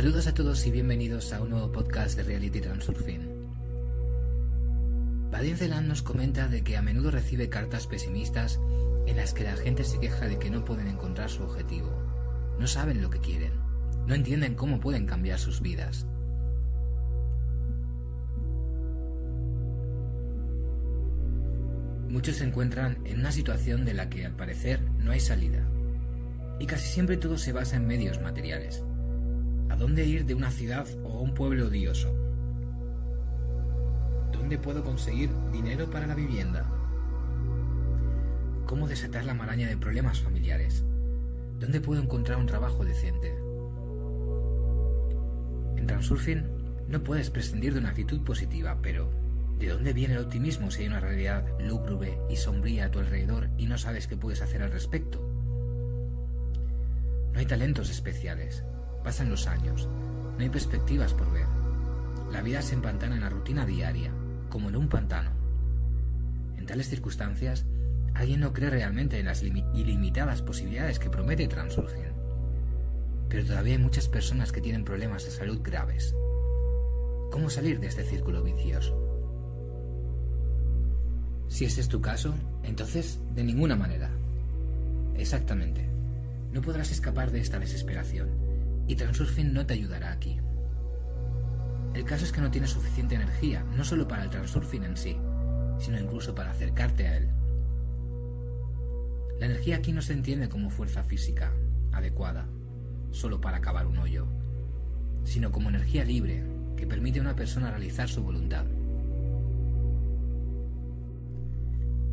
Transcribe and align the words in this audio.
Saludos 0.00 0.26
a 0.28 0.32
todos 0.32 0.66
y 0.66 0.70
bienvenidos 0.70 1.30
a 1.34 1.42
un 1.42 1.50
nuevo 1.50 1.70
podcast 1.72 2.16
de 2.16 2.22
Reality 2.22 2.62
Transurfing. 2.62 3.20
Vadim 5.30 5.54
Zeland 5.58 5.88
nos 5.88 6.00
comenta 6.00 6.48
de 6.48 6.64
que 6.64 6.78
a 6.78 6.80
menudo 6.80 7.10
recibe 7.10 7.50
cartas 7.50 7.86
pesimistas 7.86 8.58
en 9.06 9.18
las 9.18 9.34
que 9.34 9.44
la 9.44 9.56
gente 9.56 9.84
se 9.84 10.00
queja 10.00 10.26
de 10.26 10.38
que 10.38 10.48
no 10.48 10.64
pueden 10.64 10.86
encontrar 10.86 11.28
su 11.28 11.42
objetivo, 11.42 11.90
no 12.58 12.66
saben 12.66 13.02
lo 13.02 13.10
que 13.10 13.18
quieren, 13.18 13.52
no 14.06 14.14
entienden 14.14 14.54
cómo 14.54 14.80
pueden 14.80 15.04
cambiar 15.04 15.38
sus 15.38 15.60
vidas. 15.60 16.06
Muchos 22.08 22.36
se 22.36 22.44
encuentran 22.44 23.02
en 23.04 23.20
una 23.20 23.32
situación 23.32 23.84
de 23.84 23.92
la 23.92 24.08
que 24.08 24.24
al 24.24 24.34
parecer 24.34 24.80
no 24.80 25.12
hay 25.12 25.20
salida, 25.20 25.68
y 26.58 26.64
casi 26.64 26.88
siempre 26.88 27.18
todo 27.18 27.36
se 27.36 27.52
basa 27.52 27.76
en 27.76 27.86
medios 27.86 28.18
materiales 28.22 28.82
¿A 28.82 28.89
dónde 29.80 30.04
ir 30.04 30.26
de 30.26 30.34
una 30.34 30.50
ciudad 30.50 30.86
o 31.04 31.20
un 31.20 31.32
pueblo 31.32 31.68
odioso? 31.68 32.14
¿Dónde 34.30 34.58
puedo 34.58 34.84
conseguir 34.84 35.30
dinero 35.50 35.90
para 35.90 36.06
la 36.06 36.14
vivienda? 36.14 36.70
¿Cómo 38.66 38.86
desatar 38.86 39.24
la 39.24 39.32
maraña 39.32 39.68
de 39.68 39.78
problemas 39.78 40.20
familiares? 40.20 40.84
¿Dónde 41.58 41.80
puedo 41.80 42.02
encontrar 42.02 42.36
un 42.36 42.44
trabajo 42.44 42.84
decente? 42.84 43.34
En 45.76 45.86
Transurfing 45.86 46.44
no 46.86 47.02
puedes 47.02 47.30
prescindir 47.30 47.72
de 47.72 47.78
una 47.78 47.88
actitud 47.88 48.22
positiva, 48.22 48.80
pero 48.82 49.10
¿de 49.58 49.68
dónde 49.68 49.94
viene 49.94 50.12
el 50.12 50.20
optimismo 50.20 50.70
si 50.70 50.82
hay 50.82 50.88
una 50.88 51.00
realidad 51.00 51.46
lúgubre 51.58 52.18
y 52.28 52.36
sombría 52.36 52.84
a 52.84 52.90
tu 52.90 52.98
alrededor 52.98 53.48
y 53.56 53.64
no 53.64 53.78
sabes 53.78 54.06
qué 54.06 54.18
puedes 54.18 54.42
hacer 54.42 54.62
al 54.62 54.72
respecto? 54.72 55.26
No 57.32 57.38
hay 57.38 57.46
talentos 57.46 57.88
especiales, 57.88 58.62
Pasan 59.04 59.30
los 59.30 59.46
años, 59.46 59.88
no 60.36 60.42
hay 60.42 60.50
perspectivas 60.50 61.14
por 61.14 61.30
ver. 61.32 61.46
La 62.30 62.42
vida 62.42 62.62
se 62.62 62.74
empantana 62.74 63.16
en 63.16 63.22
la 63.22 63.30
rutina 63.30 63.66
diaria, 63.66 64.12
como 64.48 64.68
en 64.68 64.76
un 64.76 64.88
pantano. 64.88 65.30
En 66.56 66.66
tales 66.66 66.88
circunstancias, 66.88 67.66
alguien 68.14 68.40
no 68.40 68.52
cree 68.52 68.70
realmente 68.70 69.18
en 69.18 69.26
las 69.26 69.42
ilimitadas 69.42 70.42
posibilidades 70.42 70.98
que 70.98 71.10
promete 71.10 71.48
Transurgen. 71.48 72.12
Pero 73.28 73.44
todavía 73.44 73.74
hay 73.74 73.82
muchas 73.82 74.08
personas 74.08 74.52
que 74.52 74.60
tienen 74.60 74.84
problemas 74.84 75.24
de 75.24 75.30
salud 75.30 75.60
graves. 75.62 76.14
¿Cómo 77.30 77.48
salir 77.48 77.80
de 77.80 77.86
este 77.86 78.04
círculo 78.04 78.42
vicioso? 78.42 78.96
Si 81.48 81.64
este 81.64 81.80
es 81.80 81.88
tu 81.88 82.00
caso, 82.00 82.34
entonces 82.62 83.18
de 83.34 83.44
ninguna 83.44 83.76
manera. 83.76 84.10
Exactamente. 85.16 85.88
No 86.52 86.60
podrás 86.60 86.90
escapar 86.90 87.30
de 87.30 87.40
esta 87.40 87.58
desesperación 87.58 88.49
y 88.90 88.96
Transurfing 88.96 89.52
no 89.52 89.64
te 89.64 89.74
ayudará 89.74 90.10
aquí. 90.10 90.40
El 91.94 92.04
caso 92.04 92.24
es 92.24 92.32
que 92.32 92.40
no 92.40 92.50
tienes 92.50 92.70
suficiente 92.70 93.14
energía, 93.14 93.64
no 93.76 93.84
solo 93.84 94.08
para 94.08 94.24
el 94.24 94.30
Transurfing 94.30 94.82
en 94.82 94.96
sí, 94.96 95.16
sino 95.78 96.00
incluso 96.00 96.34
para 96.34 96.50
acercarte 96.50 97.06
a 97.06 97.16
él. 97.18 97.30
La 99.38 99.46
energía 99.46 99.76
aquí 99.76 99.92
no 99.92 100.02
se 100.02 100.12
entiende 100.12 100.48
como 100.48 100.70
fuerza 100.70 101.04
física 101.04 101.52
adecuada, 101.92 102.48
solo 103.12 103.40
para 103.40 103.58
acabar 103.58 103.86
un 103.86 103.98
hoyo, 103.98 104.26
sino 105.22 105.52
como 105.52 105.68
energía 105.68 106.04
libre 106.04 106.42
que 106.76 106.88
permite 106.88 107.20
a 107.20 107.22
una 107.22 107.36
persona 107.36 107.70
realizar 107.70 108.08
su 108.08 108.24
voluntad. 108.24 108.64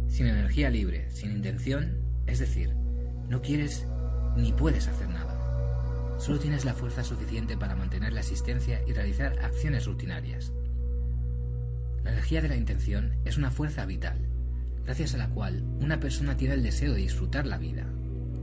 Sin 0.09 0.27
energía 0.27 0.69
libre, 0.69 1.09
sin 1.09 1.31
intención, 1.31 1.97
es 2.27 2.37
decir, 2.37 2.75
no 3.29 3.41
quieres 3.41 3.87
ni 4.35 4.53
puedes 4.53 4.87
hacer 4.87 5.09
nada. 5.09 5.36
Solo 6.17 6.39
tienes 6.39 6.65
la 6.65 6.73
fuerza 6.73 7.03
suficiente 7.03 7.57
para 7.57 7.75
mantener 7.75 8.11
la 8.11 8.21
existencia 8.21 8.81
y 8.87 8.93
realizar 8.93 9.37
acciones 9.39 9.85
rutinarias. 9.85 10.51
La 12.03 12.11
energía 12.11 12.41
de 12.41 12.49
la 12.49 12.55
intención 12.55 13.13
es 13.23 13.37
una 13.37 13.51
fuerza 13.51 13.85
vital, 13.85 14.17
gracias 14.83 15.13
a 15.13 15.17
la 15.17 15.29
cual 15.29 15.63
una 15.79 15.99
persona 15.99 16.35
tiene 16.35 16.55
el 16.55 16.63
deseo 16.63 16.93
de 16.93 17.01
disfrutar 17.01 17.45
la 17.45 17.59
vida, 17.59 17.85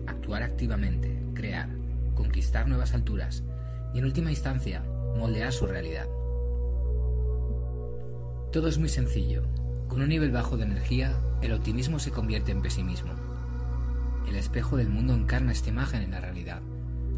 actuar 0.07 0.45
activamente, 0.45 1.21
crear, 1.35 1.69
conquistar 2.15 2.69
nuevas 2.69 2.95
alturas 2.95 3.43
y 3.93 3.99
en 3.99 4.05
última 4.05 4.31
instancia 4.31 4.83
moldear 5.17 5.53
su 5.53 5.67
realidad. 5.67 6.07
Todo 8.53 8.69
es 8.69 8.79
muy 8.79 8.89
sencillo. 8.89 9.43
Con 9.89 10.01
un 10.01 10.09
nivel 10.09 10.31
bajo 10.31 10.57
de 10.57 10.65
energía, 10.65 11.13
el 11.43 11.53
optimismo 11.53 11.99
se 11.99 12.13
convierte 12.13 12.53
en 12.53 12.63
pesimismo. 12.63 13.13
El 14.29 14.37
espejo 14.37 14.77
del 14.77 14.89
mundo 14.89 15.13
encarna 15.13 15.53
esta 15.53 15.71
imagen 15.71 16.03
en 16.03 16.13
la 16.13 16.21
realidad 16.21 16.63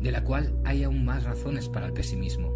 de 0.06 0.12
la 0.12 0.22
cual 0.22 0.54
hay 0.64 0.84
aún 0.84 1.04
más 1.04 1.24
razones 1.24 1.68
para 1.68 1.86
el 1.86 1.92
pesimismo. 1.92 2.52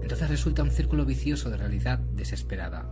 Entonces 0.00 0.30
resulta 0.30 0.62
un 0.62 0.70
círculo 0.70 1.04
vicioso 1.04 1.50
de 1.50 1.58
realidad 1.58 1.98
desesperada, 1.98 2.88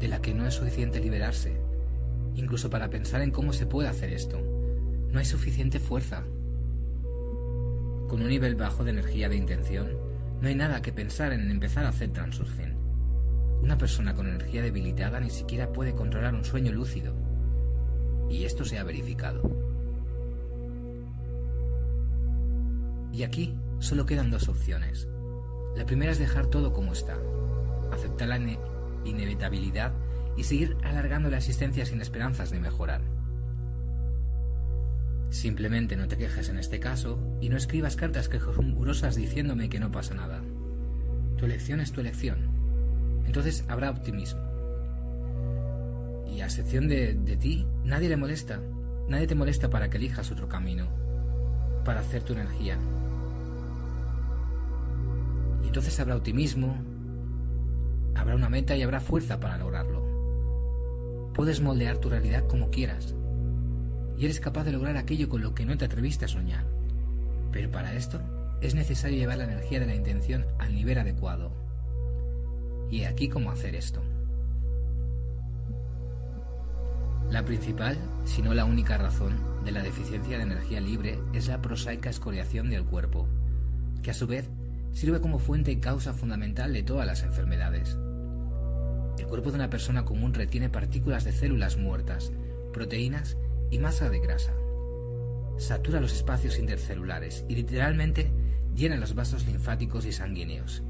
de 0.00 0.08
la 0.08 0.20
que 0.20 0.34
no 0.34 0.44
es 0.44 0.54
suficiente 0.54 0.98
liberarse, 0.98 1.60
incluso 2.34 2.70
para 2.70 2.90
pensar 2.90 3.22
en 3.22 3.30
cómo 3.30 3.52
se 3.52 3.66
puede 3.66 3.88
hacer 3.88 4.12
esto. 4.12 4.40
No 5.12 5.20
hay 5.20 5.24
suficiente 5.24 5.78
fuerza. 5.78 6.24
Con 8.08 8.20
un 8.20 8.28
nivel 8.28 8.56
bajo 8.56 8.82
de 8.82 8.90
energía 8.90 9.28
de 9.28 9.36
intención, 9.36 9.96
no 10.40 10.48
hay 10.48 10.56
nada 10.56 10.82
que 10.82 10.92
pensar 10.92 11.32
en 11.32 11.48
empezar 11.48 11.84
a 11.84 11.90
hacer 11.90 12.10
transurfing. 12.10 12.74
Una 13.62 13.78
persona 13.78 14.16
con 14.16 14.26
energía 14.26 14.62
debilitada 14.62 15.20
ni 15.20 15.30
siquiera 15.30 15.72
puede 15.72 15.94
controlar 15.94 16.34
un 16.34 16.44
sueño 16.44 16.72
lúcido. 16.72 17.14
Y 18.28 18.42
esto 18.42 18.64
se 18.64 18.76
ha 18.76 18.82
verificado. 18.82 19.57
Y 23.18 23.24
aquí 23.24 23.52
solo 23.80 24.06
quedan 24.06 24.30
dos 24.30 24.48
opciones. 24.48 25.08
La 25.74 25.84
primera 25.84 26.12
es 26.12 26.20
dejar 26.20 26.46
todo 26.46 26.72
como 26.72 26.92
está, 26.92 27.16
aceptar 27.90 28.28
la 28.28 28.38
inevitabilidad 29.04 29.92
y 30.36 30.44
seguir 30.44 30.76
alargando 30.84 31.28
la 31.28 31.38
existencia 31.38 31.84
sin 31.84 32.00
esperanzas 32.00 32.52
de 32.52 32.60
mejorar. 32.60 33.00
Simplemente 35.30 35.96
no 35.96 36.06
te 36.06 36.16
quejes 36.16 36.48
en 36.48 36.58
este 36.58 36.78
caso 36.78 37.18
y 37.40 37.48
no 37.48 37.56
escribas 37.56 37.96
cartas 37.96 38.28
quejumbrosas 38.28 39.16
diciéndome 39.16 39.68
que 39.68 39.80
no 39.80 39.90
pasa 39.90 40.14
nada. 40.14 40.40
Tu 41.38 41.44
elección 41.44 41.80
es 41.80 41.90
tu 41.90 42.00
elección. 42.00 42.38
Entonces 43.26 43.64
habrá 43.66 43.90
optimismo. 43.90 44.40
Y 46.32 46.40
a 46.40 46.44
excepción 46.44 46.86
de, 46.86 47.14
de 47.14 47.36
ti, 47.36 47.66
nadie 47.82 48.10
le 48.10 48.16
molesta. 48.16 48.60
Nadie 49.08 49.26
te 49.26 49.34
molesta 49.34 49.70
para 49.70 49.90
que 49.90 49.96
elijas 49.96 50.30
otro 50.30 50.48
camino, 50.48 50.86
para 51.84 52.00
hacer 52.00 52.22
tu 52.22 52.34
energía, 52.34 52.78
entonces 55.68 56.00
habrá 56.00 56.16
optimismo, 56.16 56.76
habrá 58.14 58.34
una 58.34 58.48
meta 58.48 58.74
y 58.76 58.82
habrá 58.82 59.00
fuerza 59.00 59.38
para 59.38 59.58
lograrlo. 59.58 61.32
Puedes 61.34 61.60
moldear 61.60 61.98
tu 61.98 62.08
realidad 62.08 62.46
como 62.48 62.70
quieras 62.70 63.14
y 64.18 64.24
eres 64.24 64.40
capaz 64.40 64.64
de 64.64 64.72
lograr 64.72 64.96
aquello 64.96 65.28
con 65.28 65.42
lo 65.42 65.54
que 65.54 65.64
no 65.64 65.76
te 65.76 65.84
atreviste 65.84 66.24
a 66.24 66.28
soñar. 66.28 66.64
Pero 67.52 67.70
para 67.70 67.94
esto 67.94 68.20
es 68.60 68.74
necesario 68.74 69.18
llevar 69.18 69.38
la 69.38 69.44
energía 69.44 69.78
de 69.78 69.86
la 69.86 69.94
intención 69.94 70.46
al 70.58 70.74
nivel 70.74 70.98
adecuado. 70.98 71.52
Y 72.90 73.04
aquí 73.04 73.28
cómo 73.28 73.50
hacer 73.50 73.76
esto. 73.76 74.02
La 77.30 77.44
principal, 77.44 77.98
si 78.24 78.40
no 78.40 78.54
la 78.54 78.64
única 78.64 78.96
razón, 78.96 79.36
de 79.64 79.72
la 79.72 79.82
deficiencia 79.82 80.38
de 80.38 80.44
energía 80.44 80.80
libre 80.80 81.18
es 81.34 81.46
la 81.46 81.60
prosaica 81.60 82.08
escoriación 82.08 82.70
del 82.70 82.84
cuerpo, 82.84 83.28
que 84.02 84.10
a 84.10 84.14
su 84.14 84.26
vez 84.26 84.48
sirve 84.92 85.20
como 85.20 85.38
fuente 85.38 85.70
y 85.70 85.76
causa 85.76 86.12
fundamental 86.12 86.72
de 86.72 86.82
todas 86.82 87.06
las 87.06 87.22
enfermedades. 87.22 87.96
El 89.18 89.26
cuerpo 89.26 89.50
de 89.50 89.56
una 89.56 89.70
persona 89.70 90.04
común 90.04 90.34
retiene 90.34 90.70
partículas 90.70 91.24
de 91.24 91.32
células 91.32 91.76
muertas, 91.76 92.32
proteínas 92.72 93.36
y 93.70 93.78
masa 93.78 94.08
de 94.10 94.20
grasa. 94.20 94.52
Satura 95.58 96.00
los 96.00 96.12
espacios 96.12 96.58
intercelulares 96.58 97.44
y 97.48 97.56
literalmente 97.56 98.30
llena 98.74 98.96
los 98.96 99.14
vasos 99.14 99.46
linfáticos 99.46 100.06
y 100.06 100.12
sanguíneos. 100.12 100.82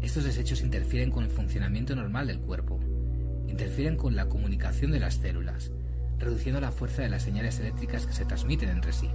Estos 0.00 0.24
desechos 0.24 0.60
interfieren 0.60 1.10
con 1.10 1.24
el 1.24 1.30
funcionamiento 1.30 1.96
normal 1.96 2.28
del 2.28 2.38
cuerpo, 2.38 2.78
interfieren 3.48 3.96
con 3.96 4.14
la 4.14 4.28
comunicación 4.28 4.92
de 4.92 5.00
las 5.00 5.14
células, 5.14 5.72
reduciendo 6.18 6.60
la 6.60 6.72
fuerza 6.72 7.02
de 7.02 7.08
las 7.08 7.22
señales 7.22 7.58
eléctricas 7.58 8.06
que 8.06 8.12
se 8.12 8.24
transmiten 8.24 8.68
entre 8.68 8.92
sí. 8.92 9.08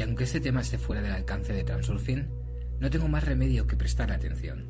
Y 0.00 0.02
aunque 0.02 0.24
este 0.24 0.40
tema 0.40 0.62
esté 0.62 0.78
fuera 0.78 1.02
del 1.02 1.12
alcance 1.12 1.52
de 1.52 1.62
Transurfing, 1.62 2.26
no 2.80 2.88
tengo 2.88 3.06
más 3.06 3.22
remedio 3.22 3.66
que 3.66 3.76
prestarle 3.76 4.14
atención. 4.14 4.66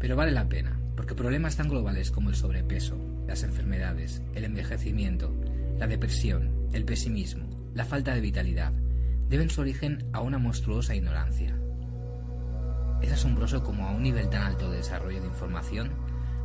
Pero 0.00 0.16
vale 0.16 0.32
la 0.32 0.48
pena, 0.48 0.80
porque 0.96 1.14
problemas 1.14 1.56
tan 1.56 1.68
globales 1.68 2.10
como 2.10 2.30
el 2.30 2.34
sobrepeso, 2.34 2.98
las 3.28 3.44
enfermedades, 3.44 4.22
el 4.34 4.42
envejecimiento, 4.42 5.32
la 5.78 5.86
depresión, 5.86 6.66
el 6.72 6.84
pesimismo, 6.84 7.70
la 7.74 7.84
falta 7.84 8.12
de 8.12 8.22
vitalidad, 8.22 8.72
deben 9.28 9.50
su 9.50 9.60
origen 9.60 10.08
a 10.12 10.20
una 10.20 10.38
monstruosa 10.38 10.96
ignorancia. 10.96 11.56
Es 13.02 13.12
asombroso 13.12 13.62
como 13.62 13.86
a 13.86 13.92
un 13.92 14.02
nivel 14.02 14.30
tan 14.30 14.42
alto 14.42 14.68
de 14.68 14.78
desarrollo 14.78 15.20
de 15.20 15.28
información, 15.28 15.92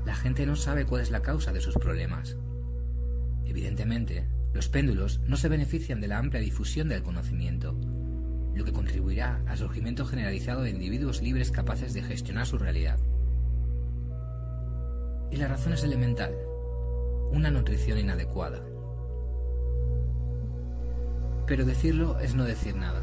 la 0.06 0.14
gente 0.14 0.46
no 0.46 0.56
sabe 0.56 0.86
cuál 0.86 1.02
es 1.02 1.10
la 1.10 1.24
causa 1.24 1.54
de 1.54 1.62
sus 1.62 1.74
problemas. 1.74 2.38
Evidentemente, 3.46 4.28
Los 4.54 4.70
péndulos 4.70 5.20
no 5.28 5.36
se 5.36 5.50
benefician 5.50 6.00
de 6.00 6.08
la 6.08 6.18
amplia 6.18 6.40
difusión 6.40 6.88
del 6.88 7.04
conocimiento, 7.04 7.78
lo 8.56 8.64
que 8.64 8.74
contribuirá 8.74 9.42
al 9.48 9.58
surgimiento 9.58 10.06
generalizado 10.06 10.62
de 10.62 10.70
individuos 10.70 11.22
libres 11.22 11.52
capaces 11.52 11.94
de 11.94 12.02
gestionar 12.02 12.48
su 12.48 12.58
realidad. 12.58 12.98
Y 15.30 15.38
la 15.38 15.50
razón 15.50 15.74
es 15.74 15.84
elemental, 15.84 16.34
una 17.32 17.52
nutrición 17.52 18.00
inadecuada. 18.00 18.64
Pero 21.46 21.66
decirlo 21.66 22.20
es 22.20 22.34
no 22.34 22.46
decir 22.46 22.76
nada. 22.76 23.02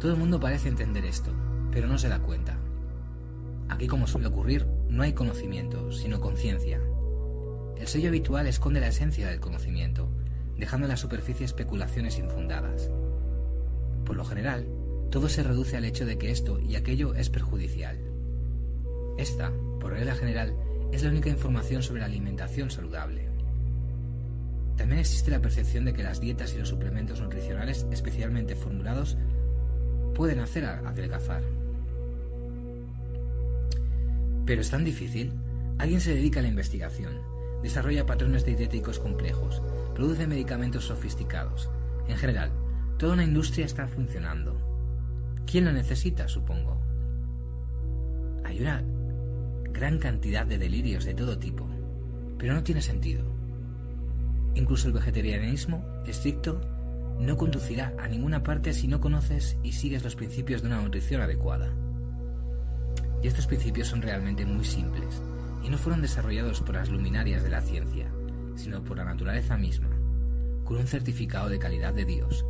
Todo 0.00 0.12
el 0.12 0.18
mundo 0.18 0.38
parece 0.38 0.68
entender 0.68 1.04
esto, 1.06 1.32
pero 1.72 1.88
no 1.88 1.98
se 1.98 2.08
da 2.08 2.20
cuenta. 2.20 2.58
Aquí, 3.68 3.86
como 3.86 4.06
suele 4.06 4.28
ocurrir, 4.28 4.66
no 4.88 5.02
hay 5.02 5.12
conocimiento, 5.12 5.90
sino 5.92 6.20
conciencia. 6.20 6.80
El 7.78 7.86
sello 7.86 8.08
habitual 8.08 8.46
esconde 8.46 8.80
la 8.80 8.88
esencia 8.88 9.28
del 9.28 9.40
conocimiento, 9.40 10.08
dejando 10.56 10.86
en 10.86 10.90
la 10.90 10.96
superficie 10.96 11.46
especulaciones 11.46 12.18
infundadas. 12.18 12.90
Por 14.08 14.16
lo 14.16 14.24
general, 14.24 14.66
todo 15.10 15.28
se 15.28 15.42
reduce 15.42 15.76
al 15.76 15.84
hecho 15.84 16.06
de 16.06 16.16
que 16.16 16.30
esto 16.30 16.58
y 16.58 16.76
aquello 16.76 17.14
es 17.14 17.28
perjudicial. 17.28 17.98
Esta, 19.18 19.52
por 19.78 19.92
regla 19.92 20.14
general, 20.14 20.56
es 20.92 21.02
la 21.02 21.10
única 21.10 21.28
información 21.28 21.82
sobre 21.82 22.00
la 22.00 22.06
alimentación 22.06 22.70
saludable. 22.70 23.28
También 24.78 25.00
existe 25.00 25.30
la 25.30 25.42
percepción 25.42 25.84
de 25.84 25.92
que 25.92 26.02
las 26.02 26.22
dietas 26.22 26.54
y 26.54 26.58
los 26.58 26.70
suplementos 26.70 27.20
nutricionales 27.20 27.86
especialmente 27.92 28.56
formulados 28.56 29.18
pueden 30.14 30.38
hacer 30.38 30.64
adelgazar. 30.64 31.42
Pero 34.46 34.62
es 34.62 34.70
tan 34.70 34.84
difícil. 34.84 35.34
Alguien 35.76 36.00
se 36.00 36.14
dedica 36.14 36.40
a 36.40 36.42
la 36.42 36.48
investigación, 36.48 37.20
desarrolla 37.62 38.06
patrones 38.06 38.46
dietéticos 38.46 39.00
complejos, 39.00 39.60
produce 39.94 40.26
medicamentos 40.26 40.86
sofisticados. 40.86 41.68
En 42.08 42.16
general, 42.16 42.50
toda 42.98 43.12
una 43.14 43.24
industria 43.24 43.64
está 43.64 43.86
funcionando. 43.86 44.60
¿Quién 45.46 45.64
lo 45.64 45.72
necesita, 45.72 46.26
supongo? 46.28 46.82
Hay 48.44 48.60
una 48.60 48.82
gran 49.72 49.98
cantidad 49.98 50.44
de 50.44 50.58
delirios 50.58 51.04
de 51.04 51.14
todo 51.14 51.38
tipo, 51.38 51.66
pero 52.38 52.54
no 52.54 52.64
tiene 52.64 52.82
sentido. 52.82 53.24
Incluso 54.54 54.88
el 54.88 54.94
vegetarianismo 54.94 55.84
estricto 56.06 56.60
no 57.20 57.36
conducirá 57.36 57.94
a 58.00 58.08
ninguna 58.08 58.42
parte 58.42 58.72
si 58.72 58.88
no 58.88 59.00
conoces 59.00 59.56
y 59.62 59.72
sigues 59.72 60.02
los 60.02 60.16
principios 60.16 60.62
de 60.62 60.68
una 60.68 60.82
nutrición 60.82 61.20
adecuada. 61.20 61.72
Y 63.22 63.28
estos 63.28 63.46
principios 63.46 63.86
son 63.86 64.02
realmente 64.02 64.44
muy 64.44 64.64
simples 64.64 65.22
y 65.62 65.68
no 65.68 65.78
fueron 65.78 66.02
desarrollados 66.02 66.60
por 66.62 66.74
las 66.74 66.88
luminarias 66.88 67.44
de 67.44 67.50
la 67.50 67.60
ciencia, 67.60 68.10
sino 68.56 68.82
por 68.82 68.96
la 68.96 69.04
naturaleza 69.04 69.56
misma, 69.56 69.90
con 70.64 70.78
un 70.78 70.86
certificado 70.88 71.48
de 71.48 71.60
calidad 71.60 71.94
de 71.94 72.04
Dios. 72.04 72.44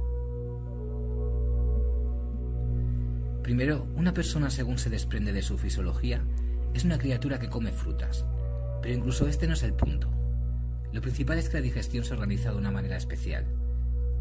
Primero, 3.49 3.87
una 3.95 4.13
persona 4.13 4.51
según 4.51 4.77
se 4.77 4.91
desprende 4.91 5.33
de 5.33 5.41
su 5.41 5.57
fisiología 5.57 6.23
es 6.75 6.85
una 6.85 6.99
criatura 6.99 7.39
que 7.39 7.49
come 7.49 7.73
frutas, 7.73 8.27
pero 8.83 8.93
incluso 8.93 9.27
este 9.27 9.47
no 9.47 9.55
es 9.55 9.63
el 9.63 9.73
punto. 9.73 10.11
Lo 10.93 11.01
principal 11.01 11.39
es 11.39 11.49
que 11.49 11.57
la 11.57 11.63
digestión 11.63 12.05
se 12.05 12.13
organiza 12.13 12.51
de 12.51 12.59
una 12.59 12.71
manera 12.71 12.99
especial. 12.99 13.47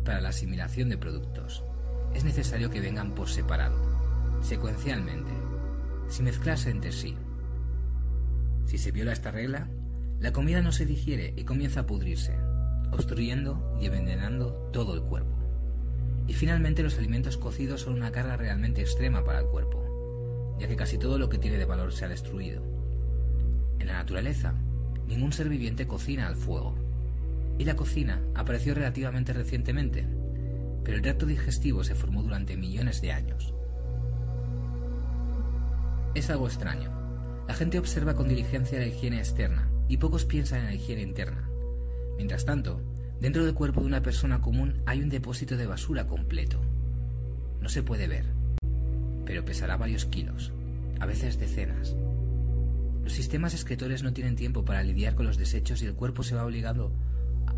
Para 0.06 0.22
la 0.22 0.30
asimilación 0.30 0.88
de 0.88 0.98
productos, 0.98 1.66
es 2.14 2.24
necesario 2.24 2.70
que 2.70 2.80
vengan 2.80 3.16
por 3.16 3.28
separado, 3.28 3.78
secuencialmente, 4.42 5.34
sin 6.08 6.24
mezclarse 6.24 6.70
entre 6.70 6.94
sí. 6.94 7.14
Si 8.64 8.78
se 8.78 8.94
viola 8.94 9.12
esta 9.12 9.32
regla, 9.32 9.68
la 10.22 10.32
comida 10.32 10.62
no 10.62 10.72
se 10.72 10.86
digiere 10.86 11.34
y 11.36 11.44
comienza 11.44 11.82
a 11.82 11.86
pudrirse, 11.86 12.34
obstruyendo 12.94 13.78
y 13.82 13.88
envenenando 13.88 14.54
todo 14.72 14.94
el 14.94 15.02
cuerpo. 15.02 15.37
Y 16.28 16.34
finalmente 16.34 16.84
los 16.84 16.98
alimentos 16.98 17.38
cocidos 17.38 17.82
son 17.82 17.94
una 17.94 18.12
carga 18.12 18.36
realmente 18.36 18.82
extrema 18.82 19.24
para 19.24 19.40
el 19.40 19.48
cuerpo, 19.48 20.56
ya 20.60 20.68
que 20.68 20.76
casi 20.76 20.98
todo 20.98 21.18
lo 21.18 21.30
que 21.30 21.38
tiene 21.38 21.58
de 21.58 21.66
valor 21.66 21.94
se 21.94 22.06
ha 22.06 22.10
destruido. 22.10 22.62
En 23.80 23.88
la 23.88 23.94
naturaleza, 23.94 24.54
ningún 25.08 25.32
ser 25.32 25.50
viviente 25.50 25.88
cocina 25.88 26.28
al 26.28 26.36
fuego. 26.36 26.76
Y 27.58 27.64
la 27.64 27.76
cocina 27.76 28.22
apareció 28.36 28.76
relativamente 28.76 29.34
recientemente, 29.34 30.06
pero 30.84 30.98
el 30.98 31.04
tracto 31.04 31.26
digestivo 31.26 31.84
se 31.84 31.96
formó 31.96 32.22
durante 32.22 32.58
millones 32.58 33.02
de 33.02 33.12
años. 33.12 33.54
Es 36.14 36.30
algo 36.30 36.48
extraño. 36.48 36.92
La 37.48 37.54
gente 37.54 37.80
observa 37.80 38.16
con 38.16 38.28
diligencia 38.28 38.80
la 38.80 38.88
higiene 38.88 39.20
externa 39.20 39.70
y 39.88 39.98
pocos 39.98 40.26
piensan 40.26 40.60
en 40.60 40.66
la 40.66 40.74
higiene 40.74 41.02
interna. 41.02 41.50
Mientras 42.18 42.46
tanto, 42.46 42.82
dentro 43.20 43.46
del 43.46 43.54
cuerpo 43.54 43.82
de 43.82 43.88
una 43.88 44.02
persona 44.02 44.42
común 44.42 44.82
hay 44.86 45.02
un 45.02 45.10
depósito 45.10 45.58
de 45.58 45.68
basura 45.68 46.08
completo. 46.08 46.62
No 47.62 47.70
se 47.70 47.84
puede 47.84 48.08
ver, 48.08 48.26
pero 49.26 49.44
pesará 49.44 49.78
varios 49.78 50.06
kilos, 50.06 50.52
a 51.00 51.06
veces 51.06 51.40
decenas. 51.40 51.96
Los 53.04 53.14
sistemas 53.14 53.54
excretores 53.54 54.04
no 54.04 54.14
tienen 54.14 54.36
tiempo 54.36 54.66
para 54.66 54.84
lidiar 54.84 55.16
con 55.16 55.26
los 55.26 55.38
desechos 55.38 55.82
y 55.82 55.86
el 55.86 55.96
cuerpo 55.96 56.24
se, 56.24 56.36
va 56.36 56.46
obligado, 56.46 56.92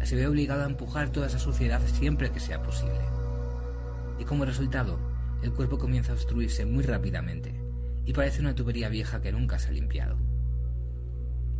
se 0.03 0.15
ve 0.15 0.27
obligado 0.27 0.63
a 0.63 0.69
empujar 0.69 1.11
toda 1.11 1.27
esa 1.27 1.39
suciedad 1.39 1.81
siempre 1.87 2.31
que 2.31 2.39
sea 2.39 2.61
posible. 2.61 3.01
Y 4.19 4.25
como 4.25 4.45
resultado, 4.45 4.99
el 5.41 5.51
cuerpo 5.53 5.77
comienza 5.77 6.11
a 6.11 6.15
obstruirse 6.15 6.65
muy 6.65 6.83
rápidamente, 6.83 7.53
y 8.05 8.13
parece 8.13 8.41
una 8.41 8.55
tubería 8.55 8.89
vieja 8.89 9.21
que 9.21 9.31
nunca 9.31 9.59
se 9.59 9.69
ha 9.69 9.71
limpiado. 9.71 10.17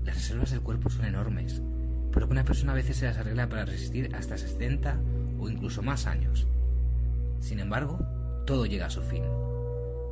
Las 0.04 0.16
reservas 0.16 0.51
del 0.51 0.62
cuerpo 0.62 0.90
son 0.90 1.06
enormes, 1.06 1.62
pero 2.11 2.27
que 2.27 2.33
una 2.33 2.45
persona 2.45 2.71
a 2.71 2.75
veces 2.75 2.97
se 2.97 3.06
las 3.06 3.17
arregla 3.17 3.50
para 3.50 3.65
resistir 3.65 4.15
hasta 4.15 4.38
60 4.38 5.00
o 5.39 5.50
incluso 5.50 5.81
más 5.81 6.06
años. 6.07 6.47
Sin 7.39 7.59
embargo, 7.59 8.00
todo 8.45 8.65
llega 8.65 8.88
a 8.88 8.89
su 8.89 9.01
fin. 9.01 9.23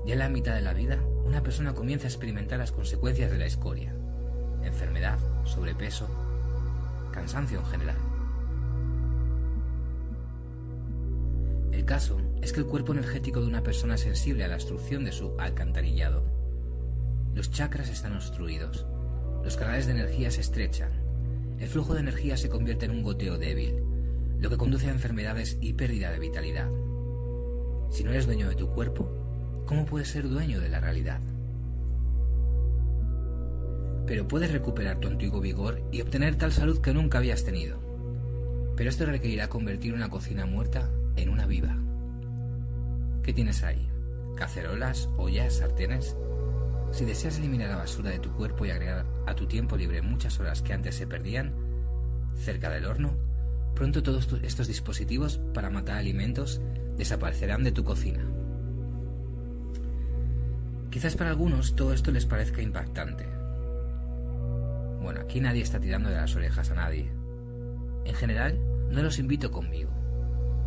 Ya 0.06 0.14
en 0.14 0.20
la 0.20 0.30
mitad 0.30 0.56
de 0.56 0.62
la 0.62 0.74
vida, 0.74 1.00
una 1.26 1.44
persona 1.44 1.74
comienza 1.74 2.06
a 2.08 2.10
experimentar 2.10 2.60
las 2.60 2.72
consecuencias 2.72 3.30
de 3.32 3.38
la 3.38 3.46
escoria. 3.46 3.94
Enfermedad, 4.64 5.20
sobrepeso, 5.44 6.08
cansancio 7.12 7.60
en 7.60 7.66
general. 7.66 7.98
El 11.72 11.86
caso 11.86 12.20
es 12.42 12.54
que 12.54 12.62
el 12.62 12.66
cuerpo 12.66 12.94
energético 12.94 13.42
de 13.42 13.48
una 13.48 13.64
persona 13.64 13.96
es 13.96 14.02
sensible 14.02 14.44
a 14.44 14.48
la 14.48 14.56
obstrucción 14.56 15.04
de 15.04 15.12
su 15.12 15.36
alcantarillado. 15.40 16.24
Los 17.34 17.52
chakras 17.52 17.90
están 17.90 18.16
obstruidos, 18.16 18.86
los 19.44 19.58
canales 19.58 19.86
de 19.86 19.94
energía 19.94 20.32
se 20.32 20.42
estrechan, 20.42 20.92
el 21.60 21.68
flujo 21.68 21.94
de 21.94 22.02
energía 22.02 22.38
se 22.38 22.50
convierte 22.50 22.86
en 22.86 22.92
un 22.92 23.04
goteo 23.04 23.38
débil, 23.38 23.76
lo 24.40 24.50
que 24.50 24.58
conduce 24.58 24.88
a 24.88 24.92
enfermedades 24.92 25.58
y 25.62 25.74
pérdida 25.74 26.12
de 26.12 26.20
vitalidad. 26.20 26.70
Si 27.90 28.04
no 28.04 28.12
eres 28.12 28.26
dueño 28.26 28.50
de 28.50 28.56
tu 28.56 28.70
cuerpo, 28.70 29.10
¿cómo 29.66 29.86
puedes 29.86 30.10
ser 30.10 30.30
dueño 30.30 30.60
de 30.60 30.70
la 30.70 30.80
realidad? 30.80 31.20
Pero 34.06 34.28
puedes 34.28 34.52
recuperar 34.52 35.00
tu 35.00 35.08
antiguo 35.08 35.42
vigor 35.42 35.82
y 35.92 36.02
obtener 36.02 36.36
tal 36.36 36.52
salud 36.52 36.80
que 36.80 36.94
nunca 36.94 37.18
habías 37.18 37.44
tenido. 37.44 37.78
Pero 38.76 38.90
esto 38.90 39.06
requerirá 39.06 39.50
convertir 39.50 39.94
una 39.94 40.10
cocina 40.10 40.46
muerta 40.46 40.90
en 41.16 41.30
una 41.30 41.48
viva. 41.48 41.76
¿Qué 43.24 43.34
tienes 43.34 43.64
ahí? 43.64 43.90
¿Cacerolas, 44.38 45.10
ollas, 45.18 45.58
sartenes? 45.58 46.16
Si 46.92 47.06
deseas 47.06 47.38
eliminar 47.38 47.70
la 47.70 47.78
basura 47.78 48.10
de 48.10 48.20
tu 48.20 48.32
cuerpo 48.32 48.66
y 48.66 48.72
agregar 48.72 49.06
a 49.26 49.36
tu 49.36 49.46
tiempo 49.46 49.78
libre 49.78 50.02
muchas 50.02 50.40
horas 50.40 50.62
que 50.62 50.74
antes 50.74 50.96
se 50.96 51.08
perdían, 51.08 51.54
cerca 52.36 52.70
del 52.70 52.86
horno, 52.86 53.16
pronto 53.76 54.02
todos 54.02 54.28
estos 54.44 54.68
dispositivos 54.68 55.40
para 55.54 55.70
matar 55.70 55.98
alimentos 55.98 56.62
desaparecerán 56.98 57.64
de 57.64 57.72
tu 57.72 57.84
cocina. 57.84 58.26
Quizás 60.90 61.16
para 61.16 61.30
algunos 61.30 61.76
todo 61.76 61.94
esto 61.94 62.12
les 62.12 62.26
parezca 62.26 62.62
impactante. 62.62 63.26
Bueno, 65.02 65.22
aquí 65.22 65.40
nadie 65.40 65.62
está 65.62 65.80
tirando 65.80 66.10
de 66.10 66.16
las 66.16 66.36
orejas 66.36 66.72
a 66.72 66.76
nadie. 66.76 67.12
En 68.06 68.16
general, 68.16 68.60
no 68.90 69.04
los 69.04 69.20
invito 69.20 69.52
conmigo. 69.52 69.92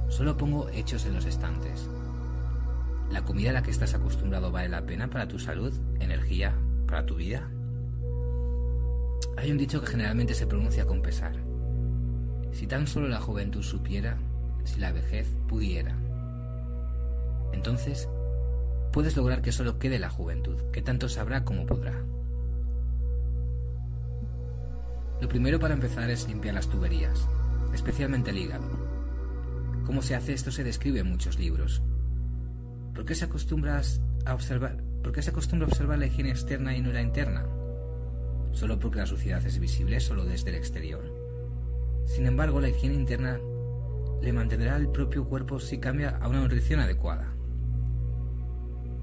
Solo 0.08 0.36
pongo 0.36 0.68
hechos 0.68 1.06
en 1.06 1.14
los 1.14 1.24
estantes. 1.24 1.88
¿La 3.10 3.24
comida 3.24 3.50
a 3.50 3.52
la 3.52 3.62
que 3.62 3.72
estás 3.72 3.94
acostumbrado 3.94 4.52
vale 4.52 4.68
la 4.68 4.86
pena 4.86 5.10
para 5.10 5.26
tu 5.26 5.38
salud, 5.38 5.74
energía, 5.98 6.54
para 6.86 7.04
tu 7.04 7.16
vida? 7.16 7.50
Hay 9.36 9.50
un 9.50 9.58
dicho 9.58 9.80
que 9.80 9.88
generalmente 9.88 10.34
se 10.34 10.46
pronuncia 10.46 10.86
con 10.86 11.02
pesar. 11.02 11.32
Si 12.52 12.66
tan 12.68 12.86
solo 12.86 13.08
la 13.08 13.20
juventud 13.20 13.62
supiera, 13.62 14.16
si 14.64 14.78
la 14.78 14.92
vejez 14.92 15.34
pudiera. 15.48 15.96
Entonces, 17.52 18.08
puedes 18.92 19.16
lograr 19.16 19.42
que 19.42 19.50
solo 19.50 19.78
quede 19.78 19.98
la 19.98 20.10
juventud, 20.10 20.56
que 20.72 20.82
tanto 20.82 21.08
sabrá 21.08 21.44
como 21.44 21.66
podrá. 21.66 21.94
Lo 25.20 25.28
primero 25.28 25.58
para 25.58 25.74
empezar 25.74 26.08
es 26.10 26.28
limpiar 26.28 26.54
las 26.54 26.68
tuberías, 26.68 27.26
especialmente 27.74 28.30
el 28.30 28.38
hígado. 28.38 28.68
Cómo 29.84 30.00
se 30.00 30.14
hace 30.14 30.32
esto 30.32 30.52
se 30.52 30.62
describe 30.62 31.00
en 31.00 31.10
muchos 31.10 31.38
libros. 31.38 31.82
¿Por 32.94 33.04
qué 33.04 33.14
se 33.14 33.24
a 33.24 34.34
observar, 34.34 34.76
se 35.20 35.30
acostumbra 35.30 35.66
a 35.66 35.68
observar 35.68 35.98
la 35.98 36.06
higiene 36.06 36.30
externa 36.30 36.76
y 36.76 36.80
no 36.80 36.92
la 36.92 37.02
interna? 37.02 37.46
Solo 38.52 38.78
porque 38.78 38.98
la 38.98 39.06
suciedad 39.06 39.44
es 39.46 39.58
visible 39.58 40.00
solo 40.00 40.24
desde 40.24 40.50
el 40.50 40.56
exterior. 40.56 41.04
Sin 42.04 42.26
embargo, 42.26 42.60
la 42.60 42.68
higiene 42.68 42.96
interna 42.96 43.38
le 44.20 44.32
mantendrá 44.32 44.76
el 44.76 44.88
propio 44.88 45.24
cuerpo 45.24 45.60
si 45.60 45.78
cambia 45.78 46.18
a 46.20 46.28
una 46.28 46.40
nutrición 46.40 46.80
adecuada. 46.80 47.32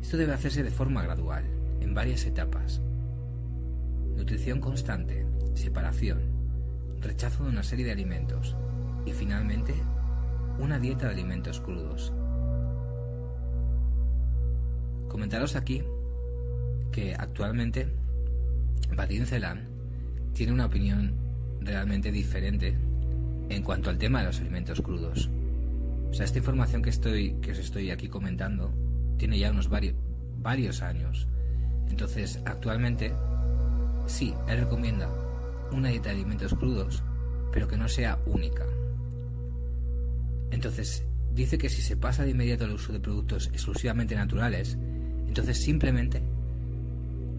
Esto 0.01 0.17
debe 0.17 0.34
hacerse 0.34 0.63
de 0.63 0.72
forma 0.72 1.03
gradual, 1.03 1.46
en 1.82 1.94
varias 1.94 2.25
etapas. 2.25 2.82
Nutrición 4.15 4.60
constante, 4.60 5.25
separación, 5.56 6.22
rechazo 7.01 7.44
de 7.44 7.50
una 7.50 7.63
serie 7.63 7.86
de 7.86 7.91
alimentos 7.91 8.56
y 9.06 9.13
finalmente 9.13 9.74
una 10.60 10.79
dieta 10.79 11.08
de 11.08 11.13
alimentos 11.13 11.60
crudos. 11.62 12.13
Comentaros 15.08 15.56
aquí 15.56 15.84
que 16.92 17.14
actualmente 17.14 17.88
Batin 18.96 19.26
Celan 19.26 19.68
tiene 20.34 20.54
una 20.54 20.66
opinión 20.66 21.14
realmente 21.62 22.12
diferente 22.12 22.78
en 23.50 23.64
cuanto 23.64 23.90
al 23.90 23.98
tema 23.98 24.20
de 24.20 24.28
los 24.28 24.40
alimentos 24.40 24.82
crudos. 24.82 25.30
O 26.10 26.14
sea, 26.14 26.26
esta 26.26 26.40
información 26.40 26.82
que, 26.82 26.90
estoy, 26.90 27.34
que 27.42 27.52
os 27.52 27.60
estoy 27.60 27.92
aquí 27.92 28.08
comentando 28.08 28.74
tiene 29.18 29.38
ya 29.40 29.52
unos 29.52 29.70
varios, 29.70 29.96
varios 30.40 30.82
años. 30.82 31.28
Entonces, 31.90 32.40
actualmente, 32.46 33.14
sí, 34.06 34.34
él 34.48 34.60
recomienda 34.60 35.10
una 35.72 35.90
dieta 35.90 36.10
de 36.10 36.16
alimentos 36.16 36.54
crudos, 36.54 37.04
pero 37.52 37.68
que 37.68 37.78
no 37.78 37.88
sea 37.88 38.20
única. 38.26 38.66
Entonces, 40.52 41.04
dice 41.34 41.58
que 41.58 41.70
si 41.70 41.82
se 41.82 41.98
pasa 41.98 42.24
de 42.24 42.32
inmediato 42.32 42.66
al 42.66 42.72
uso 42.72 42.94
de 42.94 43.00
productos 43.00 43.48
exclusivamente 43.48 44.16
naturales, 44.16 44.78
entonces 45.28 45.62
simplemente 45.62 46.22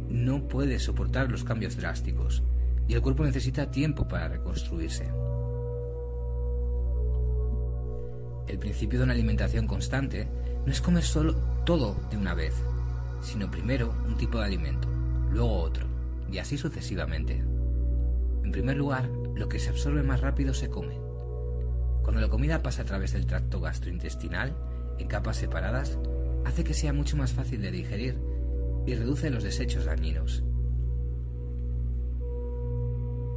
no 0.08 0.48
puede 0.48 0.78
soportar 0.78 1.30
los 1.30 1.44
cambios 1.44 1.76
drásticos 1.76 2.42
y 2.86 2.94
el 2.94 3.02
cuerpo 3.02 3.24
necesita 3.24 3.70
tiempo 3.70 4.08
para 4.08 4.28
reconstruirse. 4.28 5.10
El 8.46 8.58
principio 8.58 8.98
de 8.98 9.04
una 9.04 9.12
alimentación 9.12 9.66
constante 9.66 10.26
no 10.64 10.72
es 10.72 10.80
comer 10.80 11.04
solo 11.04 11.34
todo 11.64 11.96
de 12.10 12.16
una 12.16 12.34
vez, 12.34 12.54
sino 13.20 13.50
primero 13.50 13.94
un 14.06 14.16
tipo 14.16 14.38
de 14.38 14.46
alimento, 14.46 14.88
luego 15.30 15.60
otro, 15.60 15.86
y 16.32 16.38
así 16.38 16.56
sucesivamente. 16.56 17.34
En 18.42 18.50
primer 18.52 18.78
lugar, 18.78 19.06
lo 19.34 19.48
que 19.48 19.58
se 19.58 19.68
absorbe 19.68 20.02
más 20.02 20.22
rápido 20.22 20.54
se 20.54 20.70
come. 20.70 20.98
Cuando 22.02 22.22
la 22.22 22.28
comida 22.28 22.62
pasa 22.62 22.82
a 22.82 22.86
través 22.86 23.12
del 23.12 23.26
tracto 23.26 23.60
gastrointestinal, 23.60 24.56
en 24.98 25.08
capas 25.08 25.36
separadas, 25.36 25.98
hace 26.48 26.64
que 26.64 26.72
sea 26.72 26.94
mucho 26.94 27.16
más 27.16 27.32
fácil 27.32 27.60
de 27.60 27.70
digerir 27.70 28.18
y 28.86 28.94
reduce 28.94 29.30
los 29.30 29.44
desechos 29.44 29.84
dañinos. 29.84 30.42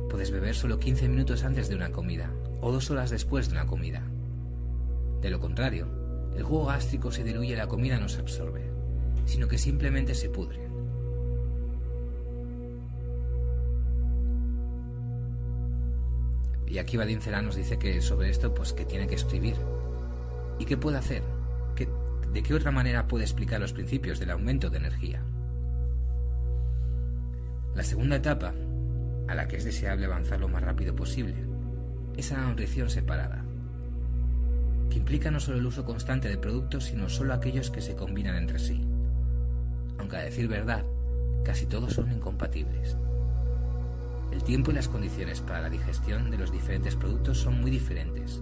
Puedes 0.10 0.32
beber 0.32 0.56
solo 0.56 0.80
15 0.80 1.10
minutos 1.10 1.44
antes 1.44 1.68
de 1.68 1.76
una 1.76 1.92
comida 1.92 2.32
o 2.62 2.72
dos 2.72 2.90
horas 2.90 3.10
después 3.10 3.48
de 3.48 3.54
una 3.54 3.68
comida. 3.68 4.02
De 5.22 5.30
lo 5.30 5.42
contrario, 5.42 5.88
el 6.38 6.44
jugo 6.44 6.66
gástrico 6.66 7.12
se 7.12 7.26
diluye 7.26 7.52
y 7.54 7.56
la 7.58 7.68
comida 7.68 8.00
no 8.00 8.08
se 8.08 8.22
absorbe, 8.22 8.64
sino 9.26 9.48
que 9.50 9.58
simplemente 9.58 10.16
se 10.16 10.30
pudre. 10.30 10.70
Y 16.66 16.78
aquí 16.78 16.96
Vadim 16.96 17.20
nos 17.44 17.58
dice 17.58 17.78
que 17.78 18.02
sobre 18.02 18.30
esto, 18.30 18.54
pues 18.54 18.72
que 18.72 18.86
tiene 18.86 19.06
que 19.06 19.16
escribir. 19.16 19.58
¿Y 20.58 20.64
qué 20.64 20.78
puede 20.78 20.98
hacer? 20.98 21.22
¿De 22.34 22.44
qué 22.44 22.54
otra 22.54 22.72
manera 22.72 23.08
puede 23.08 23.26
explicar 23.26 23.60
los 23.60 23.74
principios 23.74 24.20
del 24.20 24.32
aumento 24.32 24.70
de 24.70 24.78
energía? 24.78 25.22
La 27.76 27.84
segunda 27.84 28.16
etapa, 28.16 28.54
a 29.28 29.36
la 29.36 29.48
que 29.48 29.58
es 29.58 29.66
deseable 29.66 30.06
avanzar 30.06 30.40
lo 30.40 30.48
más 30.48 30.64
rápido 30.64 30.96
posible, 30.96 31.36
es 32.16 32.32
la 32.32 32.42
nutrición 32.42 32.90
separada, 32.90 33.44
que 34.90 34.98
implica 34.98 35.30
no 35.30 35.42
solo 35.42 35.58
el 35.58 35.66
uso 35.66 35.84
constante 35.84 36.30
de 36.30 36.38
productos, 36.38 36.86
sino 36.86 37.10
solo 37.10 37.34
aquellos 37.34 37.70
que 37.70 37.82
se 37.82 37.96
combinan 37.96 38.36
entre 38.36 38.60
sí. 38.60 38.82
Aunque 39.98 40.16
a 40.18 40.22
decir 40.22 40.48
verdad, 40.48 40.86
casi 41.44 41.66
todos 41.66 41.94
son 41.94 42.12
incompatibles. 42.12 42.98
El 44.32 44.44
tiempo 44.44 44.72
y 44.72 44.74
las 44.74 44.88
condiciones 44.88 45.42
para 45.42 45.62
la 45.62 45.70
digestión 45.70 46.32
de 46.32 46.38
los 46.38 46.52
diferentes 46.52 46.96
productos 46.96 47.40
son 47.40 47.60
muy 47.60 47.72
diferentes. 47.72 48.42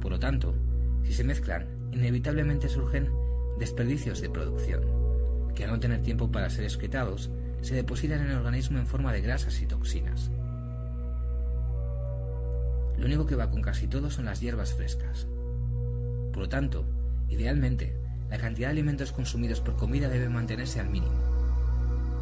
Por 0.00 0.10
lo 0.10 0.18
tanto, 0.18 0.54
si 1.04 1.12
se 1.12 1.22
mezclan, 1.22 1.81
inevitablemente 1.92 2.68
surgen 2.68 3.10
desperdicios 3.58 4.20
de 4.20 4.30
producción, 4.30 4.82
que 5.54 5.64
al 5.64 5.70
no 5.70 5.80
tener 5.80 6.02
tiempo 6.02 6.32
para 6.32 6.50
ser 6.50 6.64
excretados, 6.64 7.30
se 7.60 7.74
depositan 7.74 8.20
en 8.20 8.30
el 8.30 8.38
organismo 8.38 8.78
en 8.78 8.86
forma 8.86 9.12
de 9.12 9.20
grasas 9.20 9.60
y 9.62 9.66
toxinas. 9.66 10.30
Lo 12.98 13.06
único 13.06 13.26
que 13.26 13.36
va 13.36 13.50
con 13.50 13.62
casi 13.62 13.86
todo 13.86 14.10
son 14.10 14.24
las 14.24 14.40
hierbas 14.40 14.74
frescas. 14.74 15.26
Por 16.32 16.38
lo 16.38 16.48
tanto, 16.48 16.84
idealmente, 17.28 17.96
la 18.30 18.38
cantidad 18.38 18.68
de 18.68 18.72
alimentos 18.72 19.12
consumidos 19.12 19.60
por 19.60 19.76
comida 19.76 20.08
debe 20.08 20.28
mantenerse 20.28 20.80
al 20.80 20.88
mínimo. 20.88 21.14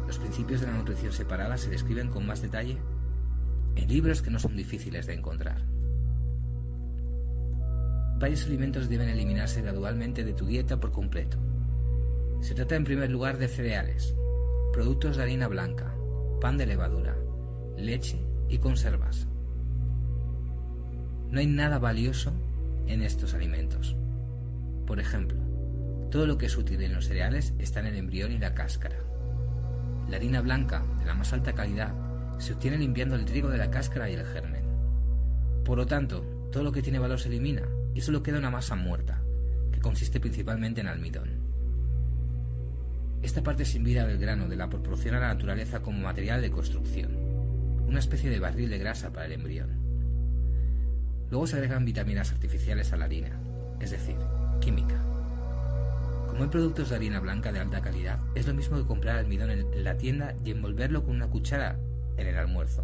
Los 0.07 0.19
principios 0.19 0.61
de 0.61 0.67
la 0.67 0.73
nutrición 0.73 1.13
separada 1.13 1.57
se 1.57 1.69
describen 1.69 2.09
con 2.09 2.25
más 2.25 2.41
detalle 2.41 2.77
en 3.75 3.87
libros 3.87 4.21
que 4.21 4.29
no 4.29 4.39
son 4.39 4.57
difíciles 4.57 5.07
de 5.07 5.13
encontrar. 5.13 5.61
Varios 8.21 8.45
alimentos 8.45 8.87
deben 8.87 9.09
eliminarse 9.09 9.63
gradualmente 9.63 10.23
de 10.23 10.33
tu 10.33 10.45
dieta 10.45 10.79
por 10.79 10.91
completo. 10.91 11.39
Se 12.39 12.53
trata 12.53 12.75
en 12.75 12.83
primer 12.83 13.09
lugar 13.09 13.39
de 13.39 13.47
cereales, 13.47 14.13
productos 14.71 15.17
de 15.17 15.23
harina 15.23 15.47
blanca, 15.47 15.91
pan 16.39 16.55
de 16.55 16.67
levadura, 16.67 17.17
leche 17.77 18.21
y 18.47 18.59
conservas. 18.59 19.27
No 21.31 21.39
hay 21.39 21.47
nada 21.47 21.79
valioso 21.79 22.31
en 22.85 23.01
estos 23.01 23.33
alimentos. 23.33 23.95
Por 24.85 24.99
ejemplo, 24.99 25.39
todo 26.11 26.27
lo 26.27 26.37
que 26.37 26.45
es 26.45 26.55
útil 26.55 26.79
en 26.83 26.93
los 26.93 27.07
cereales 27.07 27.55
está 27.57 27.79
en 27.79 27.87
el 27.87 27.95
embrión 27.95 28.31
y 28.31 28.37
la 28.37 28.53
cáscara. 28.53 28.99
La 30.09 30.17
harina 30.17 30.41
blanca, 30.41 30.85
de 30.99 31.05
la 31.05 31.15
más 31.15 31.33
alta 31.33 31.53
calidad, 31.53 31.95
se 32.37 32.53
obtiene 32.53 32.77
limpiando 32.77 33.15
el 33.15 33.25
trigo 33.25 33.49
de 33.49 33.57
la 33.57 33.71
cáscara 33.71 34.11
y 34.11 34.13
el 34.13 34.27
germen. 34.27 34.65
Por 35.65 35.79
lo 35.79 35.87
tanto, 35.87 36.23
todo 36.51 36.63
lo 36.63 36.71
que 36.71 36.83
tiene 36.83 36.99
valor 36.99 37.19
se 37.19 37.29
elimina 37.29 37.63
y 37.93 38.01
solo 38.01 38.23
queda 38.23 38.39
una 38.39 38.49
masa 38.49 38.75
muerta, 38.75 39.21
que 39.71 39.79
consiste 39.79 40.19
principalmente 40.19 40.81
en 40.81 40.87
almidón. 40.87 41.29
Esta 43.21 43.43
parte 43.43 43.65
sin 43.65 43.83
vida 43.83 44.07
del 44.07 44.17
grano 44.17 44.47
de 44.47 44.55
la 44.55 44.69
proporciona 44.69 45.19
la 45.19 45.27
naturaleza 45.27 45.81
como 45.81 45.99
material 45.99 46.41
de 46.41 46.51
construcción, 46.51 47.11
una 47.87 47.99
especie 47.99 48.29
de 48.29 48.39
barril 48.39 48.69
de 48.69 48.79
grasa 48.79 49.11
para 49.11 49.25
el 49.25 49.33
embrión. 49.33 49.69
Luego 51.29 51.47
se 51.47 51.55
agregan 51.55 51.85
vitaminas 51.85 52.31
artificiales 52.31 52.91
a 52.91 52.97
la 52.97 53.05
harina, 53.05 53.39
es 53.79 53.91
decir, 53.91 54.17
química. 54.59 55.01
Como 56.27 56.43
hay 56.43 56.49
productos 56.49 56.89
de 56.89 56.95
harina 56.95 57.19
blanca 57.19 57.51
de 57.51 57.59
alta 57.59 57.81
calidad, 57.81 58.19
es 58.35 58.47
lo 58.47 58.53
mismo 58.53 58.77
que 58.77 58.87
comprar 58.87 59.17
almidón 59.17 59.51
en 59.51 59.83
la 59.83 59.97
tienda 59.97 60.33
y 60.43 60.51
envolverlo 60.51 61.03
con 61.03 61.15
una 61.15 61.27
cuchara 61.27 61.77
en 62.17 62.27
el 62.27 62.37
almuerzo. 62.37 62.83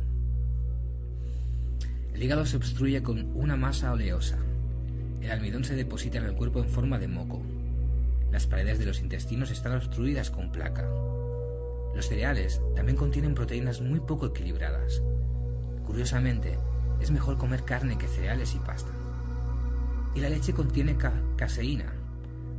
El 2.13 2.23
hígado 2.23 2.45
se 2.45 2.57
obstruye 2.57 3.03
con 3.03 3.31
una 3.35 3.55
masa 3.55 3.91
oleosa. 3.91 4.37
El 5.21 5.31
almidón 5.31 5.63
se 5.63 5.75
deposita 5.75 6.17
en 6.17 6.25
el 6.25 6.35
cuerpo 6.35 6.59
en 6.59 6.69
forma 6.69 6.99
de 6.99 7.07
moco, 7.07 7.41
las 8.31 8.45
paredes 8.45 8.77
de 8.77 8.85
los 8.85 8.99
intestinos 8.99 9.51
están 9.51 9.73
obstruidas 9.75 10.29
con 10.29 10.51
placa. 10.51 10.85
Los 11.95 12.07
cereales 12.07 12.61
también 12.75 12.97
contienen 12.97 13.33
proteínas 13.33 13.81
muy 13.81 14.01
poco 14.01 14.27
equilibradas. 14.27 15.01
Curiosamente, 15.85 16.59
es 16.99 17.09
mejor 17.09 17.37
comer 17.37 17.63
carne 17.63 17.97
que 17.97 18.07
cereales 18.07 18.53
y 18.53 18.59
pasta. 18.59 18.91
Y 20.13 20.19
la 20.19 20.29
leche 20.29 20.53
contiene 20.53 20.97
caseína, 21.37 21.93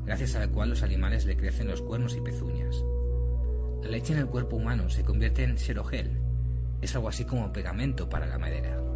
gracias 0.06 0.34
a 0.36 0.40
la 0.40 0.48
cual 0.48 0.70
los 0.70 0.82
animales 0.82 1.26
le 1.26 1.36
crecen 1.36 1.68
los 1.68 1.82
cuernos 1.82 2.16
y 2.16 2.20
pezuñas. 2.22 2.82
La 3.82 3.90
leche 3.90 4.14
en 4.14 4.20
el 4.20 4.26
cuerpo 4.26 4.56
humano 4.56 4.88
se 4.88 5.04
convierte 5.04 5.44
en 5.44 5.58
serogel, 5.58 6.18
es 6.80 6.94
algo 6.94 7.08
así 7.08 7.24
como 7.24 7.52
pegamento 7.52 8.08
para 8.08 8.26
la 8.26 8.38
madera. 8.38 8.87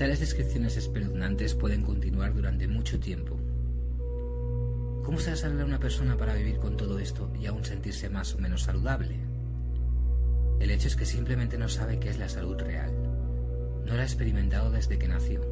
Tales 0.00 0.18
descripciones 0.18 0.78
espeluznantes 0.78 1.54
pueden 1.54 1.82
continuar 1.82 2.32
durante 2.32 2.66
mucho 2.66 2.98
tiempo, 2.98 3.36
¿Cómo 5.04 5.18
se 5.18 5.30
a 5.30 5.64
una 5.66 5.78
persona 5.78 6.16
para 6.16 6.32
vivir 6.32 6.56
con 6.56 6.78
todo 6.78 6.98
esto 6.98 7.30
y 7.38 7.44
aún 7.44 7.66
sentirse 7.66 8.08
más 8.08 8.34
o 8.34 8.38
menos 8.38 8.62
saludable? 8.62 9.20
El 10.58 10.70
hecho 10.70 10.88
es 10.88 10.96
que 10.96 11.04
simplemente 11.04 11.58
no 11.58 11.68
sabe 11.68 12.00
qué 12.00 12.08
es 12.08 12.18
la 12.18 12.30
salud 12.30 12.56
real. 12.58 12.90
No 13.84 13.94
la 13.94 14.00
ha 14.00 14.04
experimentado 14.04 14.70
desde 14.70 14.98
que 14.98 15.06
nació. 15.06 15.42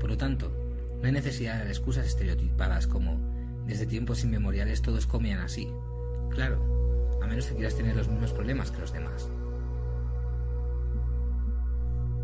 Por 0.00 0.08
lo 0.08 0.16
tanto, 0.16 0.50
no 1.02 1.06
hay 1.06 1.12
necesidad 1.12 1.64
de 1.64 1.68
excusas 1.68 2.06
estereotipadas 2.06 2.86
como 2.86 3.20
desde 3.66 3.84
tiempos 3.84 4.24
inmemoriales 4.24 4.80
todos 4.80 5.06
comían 5.06 5.40
así. 5.40 5.68
Claro, 6.30 7.18
a 7.22 7.26
menos 7.26 7.44
que 7.44 7.56
quieras 7.56 7.76
tener 7.76 7.94
los 7.94 8.08
mismos 8.08 8.32
problemas 8.32 8.70
que 8.70 8.80
los 8.80 8.92
demás. 8.94 9.28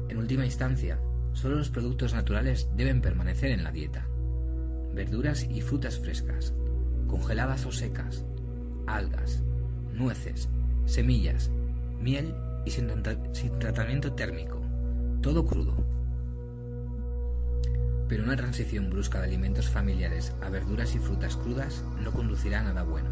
En 0.09 0.17
última 0.17 0.47
instancia, 0.47 0.99
solo 1.32 1.56
los 1.56 1.70
productos 1.70 2.14
naturales 2.14 2.68
deben 2.76 3.00
permanecer 3.00 3.50
en 3.50 3.64
la 3.64 3.72
dieta 3.72 4.06
verduras 4.94 5.46
y 5.49 5.60
frutas 5.60 5.99
frescas, 5.99 6.52
congeladas 7.06 7.66
o 7.66 7.72
secas, 7.72 8.25
algas, 8.87 9.42
nueces, 9.94 10.49
semillas, 10.87 11.50
miel 12.00 12.34
y 12.64 12.70
sin, 12.70 12.88
tratamiento 13.58 14.12
térmico, 14.12 14.60
todo 15.22 15.46
crudo. 15.46 15.75
Pero 18.08 18.25
una 18.25 18.37
transición 18.37 18.90
brusca 18.90 19.20
de 19.20 19.26
alimentos 19.26 19.68
familiares 19.68 20.32
a 20.40 20.50
verduras 20.50 20.94
y 20.96 20.99
frutas 20.99 21.37
crudas 21.37 21.84
no 22.02 22.12
conducirá 22.12 22.60
a 22.60 22.64
nada 22.64 22.82
bueno. 22.82 23.08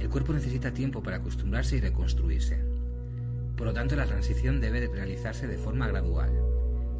El 0.00 0.08
cuerpo 0.08 0.32
necesita 0.32 0.72
tiempo 0.72 1.02
para 1.02 1.18
acostumbrarse 1.18 1.76
y 1.76 1.80
reconstruirse. 1.80 2.58
Por 3.56 3.68
lo 3.68 3.72
tanto, 3.72 3.94
la 3.94 4.06
transición 4.06 4.60
debe 4.60 4.88
realizarse 4.88 5.46
de 5.46 5.56
forma 5.56 5.86
gradual, 5.86 6.32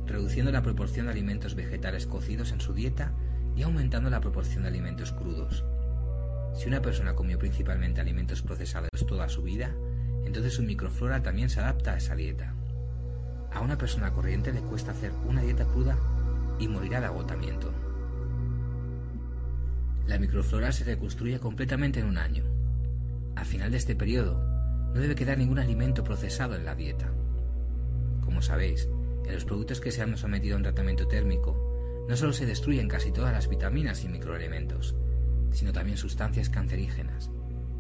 reduciendo 0.07 0.53
la 0.53 0.63
proporción 0.63 1.07
de 1.07 1.13
alimentos 1.13 1.55
vegetales 1.55 2.07
cocidos 2.07 2.53
en 2.53 2.61
su 2.61 2.73
dieta 2.75 3.13
y 3.57 3.63
aumentando 3.63 4.11
la 4.11 4.21
proporción 4.21 4.63
de 4.63 4.69
alimentos 4.69 5.13
crudos. 5.13 5.65
Si 6.55 6.69
una 6.69 6.83
persona 6.83 7.15
comió 7.15 7.39
principalmente 7.39 8.01
alimentos 8.01 8.43
procesados 8.43 8.91
toda 9.07 9.29
su 9.29 9.43
vida, 9.43 9.75
entonces 10.25 10.55
su 10.55 10.63
microflora 10.63 11.23
también 11.23 11.51
se 11.51 11.61
adapta 11.61 11.93
a 11.93 11.97
esa 11.97 12.15
dieta. 12.15 12.55
A 13.53 13.61
una 13.61 13.79
persona 13.79 14.13
corriente 14.13 14.53
le 14.53 14.61
cuesta 14.61 14.93
hacer 14.93 15.13
una 15.29 15.43
dieta 15.43 15.65
cruda 15.65 15.97
y 16.59 16.69
morirá 16.69 17.01
de 17.01 17.07
agotamiento. 17.07 17.73
La 20.07 20.19
microflora 20.19 20.71
se 20.73 20.85
reconstruye 20.85 21.41
completamente 21.41 22.01
en 22.01 22.07
un 22.07 22.19
año. 22.19 22.45
Al 23.37 23.47
final 23.47 23.71
de 23.71 23.79
este 23.79 23.97
periodo, 23.97 24.39
no 24.95 25.01
debe 25.01 25.15
quedar 25.15 25.39
ningún 25.39 25.59
alimento 25.59 26.05
procesado 26.05 26.55
en 26.55 26.65
la 26.65 26.75
dieta. 26.75 27.11
Como 28.25 28.43
sabéis, 28.43 28.89
en 29.27 29.35
los 29.35 29.45
productos 29.45 29.81
que 29.81 29.91
se 29.91 30.03
han 30.03 30.17
sometido 30.17 30.55
a 30.55 30.59
un 30.59 30.63
tratamiento 30.63 31.07
térmico, 31.07 32.05
no 32.09 32.17
solo 32.17 32.33
se 32.33 32.47
destruyen 32.47 32.89
casi 32.89 33.13
todas 33.13 33.33
las 33.33 33.49
vitaminas 33.49 34.05
y 34.05 34.09
microelementos, 34.09 34.95
sino 35.51 35.73
también 35.73 35.97
sustancias 35.97 36.51
cancerígenas. 36.51 37.31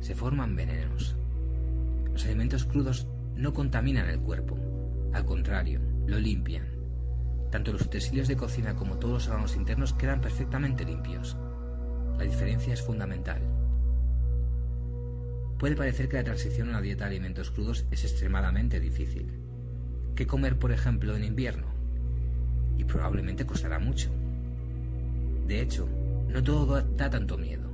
Se 0.00 0.14
forman 0.14 0.56
venenos. 0.56 1.16
Los 2.12 2.24
alimentos 2.24 2.64
crudos 2.64 3.06
no 3.34 3.52
contaminan 3.52 4.08
el 4.08 4.20
cuerpo, 4.20 4.58
al 5.12 5.24
contrario, 5.24 5.80
lo 6.06 6.18
limpian. 6.18 6.66
Tanto 7.50 7.72
los 7.72 7.82
utensilios 7.82 8.26
de 8.26 8.36
cocina 8.36 8.74
como 8.74 8.98
todos 8.98 9.14
los 9.14 9.28
órganos 9.28 9.56
internos 9.56 9.92
quedan 9.92 10.20
perfectamente 10.20 10.84
limpios. 10.84 11.36
La 12.18 12.24
diferencia 12.24 12.74
es 12.74 12.82
fundamental. 12.82 13.40
Puede 15.58 15.76
parecer 15.76 16.08
que 16.08 16.16
la 16.16 16.24
transición 16.24 16.68
a 16.68 16.70
una 16.72 16.80
dieta 16.80 17.04
de 17.04 17.10
alimentos 17.10 17.50
crudos 17.50 17.86
es 17.90 18.04
extremadamente 18.04 18.80
difícil. 18.80 19.43
¿Qué 20.14 20.26
comer, 20.26 20.58
por 20.58 20.70
ejemplo, 20.70 21.16
en 21.16 21.24
invierno? 21.24 21.66
Y 22.78 22.84
probablemente 22.84 23.46
costará 23.46 23.78
mucho. 23.80 24.10
De 25.46 25.60
hecho, 25.60 25.88
no 26.28 26.42
todo 26.42 26.80
da 26.82 27.10
tanto 27.10 27.36
miedo. 27.36 27.68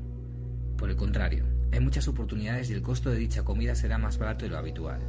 Por 0.79 0.89
el 0.89 0.97
contrario, 0.97 1.45
hay 1.73 1.81
muchas 1.81 2.09
oportunidades 2.09 2.71
y 2.71 2.73
el 2.73 2.83
costo 2.83 3.11
de 3.11 3.19
dicha 3.19 3.43
comida 3.43 3.75
será 3.75 3.99
más 3.99 4.19
barato 4.19 4.47
de 4.47 4.51
lo 4.51 4.59
habitual. 4.59 5.01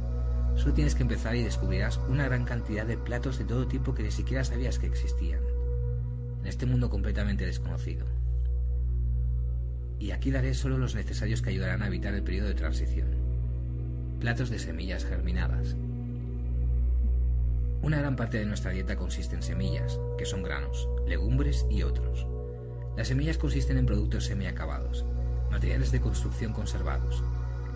Solo 0.56 0.74
tienes 0.74 0.94
que 0.94 1.02
empezar 1.02 1.34
y 1.34 1.42
descubrirás 1.42 1.98
una 2.08 2.26
gran 2.26 2.44
cantidad 2.44 2.84
de 2.84 2.98
platos 2.98 3.38
de 3.38 3.46
todo 3.46 3.66
tipo 3.66 3.94
que 3.94 4.02
ni 4.02 4.10
siquiera 4.10 4.44
sabías 4.44 4.78
que 4.78 4.86
existían, 4.86 5.40
en 6.40 6.46
este 6.46 6.66
mundo 6.66 6.90
completamente 6.90 7.46
desconocido. 7.46 8.04
Y 9.98 10.10
aquí 10.10 10.30
daré 10.30 10.52
solo 10.52 10.76
los 10.76 10.94
necesarios 10.94 11.40
que 11.40 11.50
ayudarán 11.50 11.82
a 11.82 11.86
evitar 11.86 12.12
el 12.12 12.22
periodo 12.22 12.48
de 12.48 12.54
transición. 12.54 13.08
Platos 14.20 14.50
de 14.50 14.58
semillas 14.58 15.04
germinadas. 15.04 15.76
Una 17.82 17.98
gran 17.98 18.14
parte 18.14 18.38
de 18.38 18.46
nuestra 18.46 18.70
dieta 18.70 18.94
consiste 18.94 19.34
en 19.34 19.42
semillas, 19.42 19.98
que 20.16 20.24
son 20.24 20.44
granos, 20.44 20.88
legumbres 21.04 21.66
y 21.68 21.82
otros. 21.82 22.28
Las 22.96 23.08
semillas 23.08 23.38
consisten 23.38 23.76
en 23.76 23.86
productos 23.86 24.26
semiacabados, 24.26 25.04
materiales 25.50 25.90
de 25.90 26.00
construcción 26.00 26.52
conservados. 26.52 27.24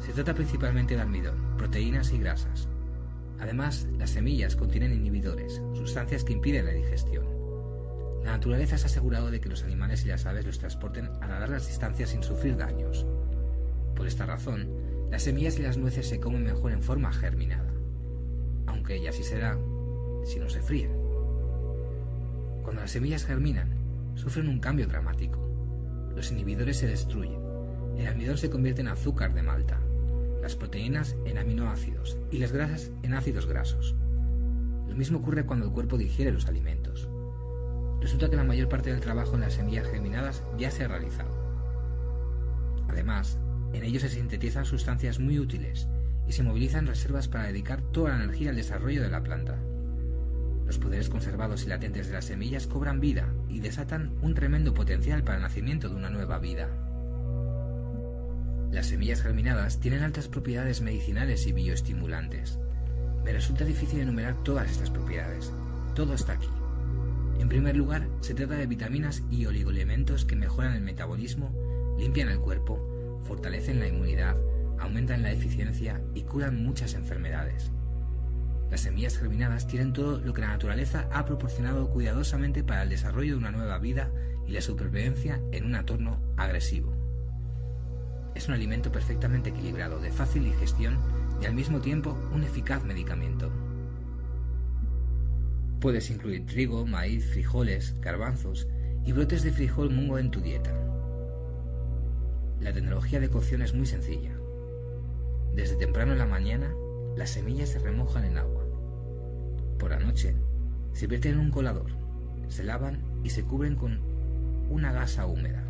Se 0.05 0.13
trata 0.13 0.33
principalmente 0.33 0.95
de 0.95 1.03
almidón, 1.03 1.57
proteínas 1.57 2.13
y 2.13 2.19
grasas. 2.19 2.69
Además, 3.41 3.89
las 3.99 4.11
semillas 4.11 4.55
contienen 4.55 4.93
inhibidores, 4.93 5.61
sustancias 5.75 6.23
que 6.23 6.35
impiden 6.35 6.67
la 6.67 6.73
digestión. 6.73 7.27
La 8.23 8.31
naturaleza 8.31 8.79
se 8.79 8.85
ha 8.85 8.87
asegurado 8.87 9.33
de 9.33 9.41
que 9.41 9.49
los 9.49 9.65
animales 9.65 10.05
y 10.05 10.09
las 10.09 10.25
aves 10.25 10.47
los 10.47 10.61
transporten 10.61 11.11
a 11.21 11.27
largas 11.27 11.67
distancias 11.67 12.11
sin 12.11 12.23
sufrir 12.23 12.57
daños. 12.57 13.05
Por 13.97 14.07
esta 14.07 14.25
razón, 14.25 14.69
las 15.11 15.25
semillas 15.25 15.59
y 15.59 15.63
las 15.63 15.79
nueces 15.79 16.09
se 16.09 16.21
comen 16.21 16.45
mejor 16.45 16.71
en 16.71 16.83
forma 16.83 17.13
germinada, 17.13 17.73
aunque 18.67 19.03
ya 19.03 19.11
así 19.11 19.25
será 19.25 19.59
si 20.27 20.39
no 20.39 20.51
se 20.51 20.61
fríen. 20.61 20.91
Cuando 22.63 22.83
las 22.83 22.91
semillas 22.91 23.25
germinan, 23.25 23.71
sufren 24.17 24.49
un 24.49 24.59
cambio 24.59 24.87
dramático. 24.87 25.39
Los 26.15 26.33
inhibidores 26.33 26.79
se 26.79 26.89
destruyen, 26.89 27.41
el 27.97 28.07
almidón 28.07 28.37
se 28.37 28.51
convierte 28.51 28.81
en 28.81 28.89
azúcar 28.89 29.33
de 29.33 29.43
malta, 29.43 29.81
las 30.43 30.57
proteínas 30.57 31.17
en 31.25 31.39
aminoácidos 31.39 32.19
y 32.31 32.39
las 32.39 32.53
grasas 32.53 32.91
en 33.03 33.15
ácidos 33.15 33.47
grasos. 33.47 33.95
Lo 34.89 34.97
mismo 34.97 35.19
ocurre 35.19 35.47
cuando 35.47 35.67
el 35.67 35.73
cuerpo 35.73 35.97
digiere 35.97 36.33
los 36.33 36.47
alimentos. 36.47 37.09
Resulta 38.01 38.29
que 38.29 38.37
la 38.37 38.45
mayor 38.45 38.69
parte 38.69 38.91
del 38.91 39.01
trabajo 39.01 39.35
en 39.35 39.43
las 39.43 39.55
semillas 39.55 39.89
germinadas 39.89 40.43
ya 40.59 40.71
se 40.71 40.85
ha 40.85 40.89
realizado. 40.89 41.31
Además, 42.89 43.39
en 43.73 43.85
ellos 43.85 44.03
se 44.03 44.09
sintetizan 44.09 44.65
sustancias 44.65 45.19
muy 45.19 45.39
útiles 45.39 45.89
y 46.27 46.33
se 46.33 46.43
movilizan 46.43 46.87
reservas 46.87 47.29
para 47.29 47.47
dedicar 47.47 47.81
toda 47.81 48.11
la 48.11 48.25
energía 48.25 48.51
al 48.51 48.57
desarrollo 48.57 49.03
de 49.03 49.11
la 49.11 49.23
planta. 49.23 49.59
Los 50.67 50.79
poderes 50.79 51.09
conservados 51.09 51.65
y 51.65 51.69
latentes 51.69 52.09
de 52.09 52.15
las 52.15 52.25
semillas 52.25 52.67
cobran 52.67 53.01
vida 53.01 53.33
y 53.49 53.61
desatan 53.61 54.13
un 54.21 54.35
tremendo 54.35 54.75
potencial 54.75 55.23
para 55.23 55.37
el 55.37 55.43
nacimiento 55.43 55.89
de 55.89 55.95
una 55.95 56.11
nueva 56.11 56.39
vida. 56.39 56.69
Las 58.73 58.87
semillas 58.87 59.23
germinadas 59.23 59.79
tienen 59.79 60.03
altas 60.03 60.27
propiedades 60.27 60.83
medicinales 60.83 61.47
y 61.47 61.53
bioestimulantes. 61.53 62.59
Me 63.25 63.33
resulta 63.33 63.65
difícil 63.65 64.01
enumerar 64.01 64.35
todas 64.43 64.71
estas 64.71 64.91
propiedades. 64.91 65.53
Todo 65.95 66.15
está 66.15 66.33
aquí. 66.33 66.49
En 67.39 67.49
primer 67.49 67.77
lugar, 67.77 68.09
se 68.21 68.35
trata 68.35 68.55
de 68.55 68.67
vitaminas 68.67 69.23
y 69.31 69.47
oligoelementos 69.47 70.25
que 70.25 70.37
mejoran 70.37 70.75
el 70.75 70.83
metabolismo, 70.83 71.55
limpian 71.99 72.29
el 72.29 72.41
cuerpo, 72.41 73.21
fortalecen 73.25 73.79
la 73.79 73.89
inmunidad, 73.89 74.37
aumentan 74.79 75.23
la 75.23 75.33
eficiencia 75.33 76.01
y 76.15 76.23
curan 76.23 76.63
muchas 76.63 76.95
enfermedades. 76.95 77.71
Las 78.71 78.81
semillas 78.81 79.19
germinadas 79.19 79.67
tienen 79.67 79.93
todo 79.93 80.19
lo 80.19 80.33
que 80.33 80.41
la 80.41 80.49
naturaleza 80.49 81.09
ha 81.13 81.25
proporcionado 81.25 81.89
cuidadosamente 81.91 82.65
para 82.65 82.83
el 82.83 82.89
desarrollo 82.89 83.33
de 83.33 83.39
una 83.39 83.53
nueva 83.53 83.79
vida 83.79 84.11
y 84.47 84.53
la 84.53 84.61
supervivencia 84.61 85.41
en 85.53 85.65
un 85.65 85.75
entorno 85.75 86.21
agresivo. 86.37 86.93
Es 88.35 88.49
un 88.49 88.55
alimento 88.55 88.93
perfectamente 88.93 89.51
equilibrado, 89.51 90.01
de 90.01 90.11
fácil 90.11 90.45
digestión 90.45 90.99
y 91.41 91.47
al 91.47 91.55
mismo 91.55 91.81
tiempo 91.81 92.19
un 92.33 92.43
eficaz 92.43 92.85
medicamento. 92.85 93.51
Puedes 95.81 96.11
incluir 96.11 96.47
trigo, 96.47 96.87
maíz, 96.87 97.25
frijoles, 97.27 97.95
garbanzos 98.01 98.67
y 99.05 99.13
brotes 99.13 99.43
de 99.43 99.53
frijol 99.53 99.91
mungo 99.91 100.19
en 100.19 100.31
tu 100.31 100.41
dieta. 100.41 100.73
La 102.61 102.73
tecnología 102.73 103.21
de 103.21 103.29
cocción 103.29 103.63
es 103.63 103.75
muy 103.75 103.87
sencilla. 103.87 104.33
Desde 105.55 105.77
temprano 105.77 106.13
en 106.13 106.19
la 106.19 106.27
mañana, 106.27 106.75
las 107.17 107.31
semillas 107.31 107.69
se 107.69 107.79
remojan 107.79 108.25
en 108.25 108.39
agua. 108.39 108.56
Por 109.79 109.91
la 109.91 109.99
noche, 109.99 110.35
se 110.93 111.07
vierten 111.07 111.35
en 111.35 111.41
un 111.41 111.51
colador, 111.51 111.91
se 112.49 112.65
lavan 112.65 113.03
y 113.23 113.31
se 113.31 113.45
cubren 113.45 113.77
con 113.77 114.01
una 114.71 114.93
gasa 114.93 115.27
húmeda. 115.27 115.63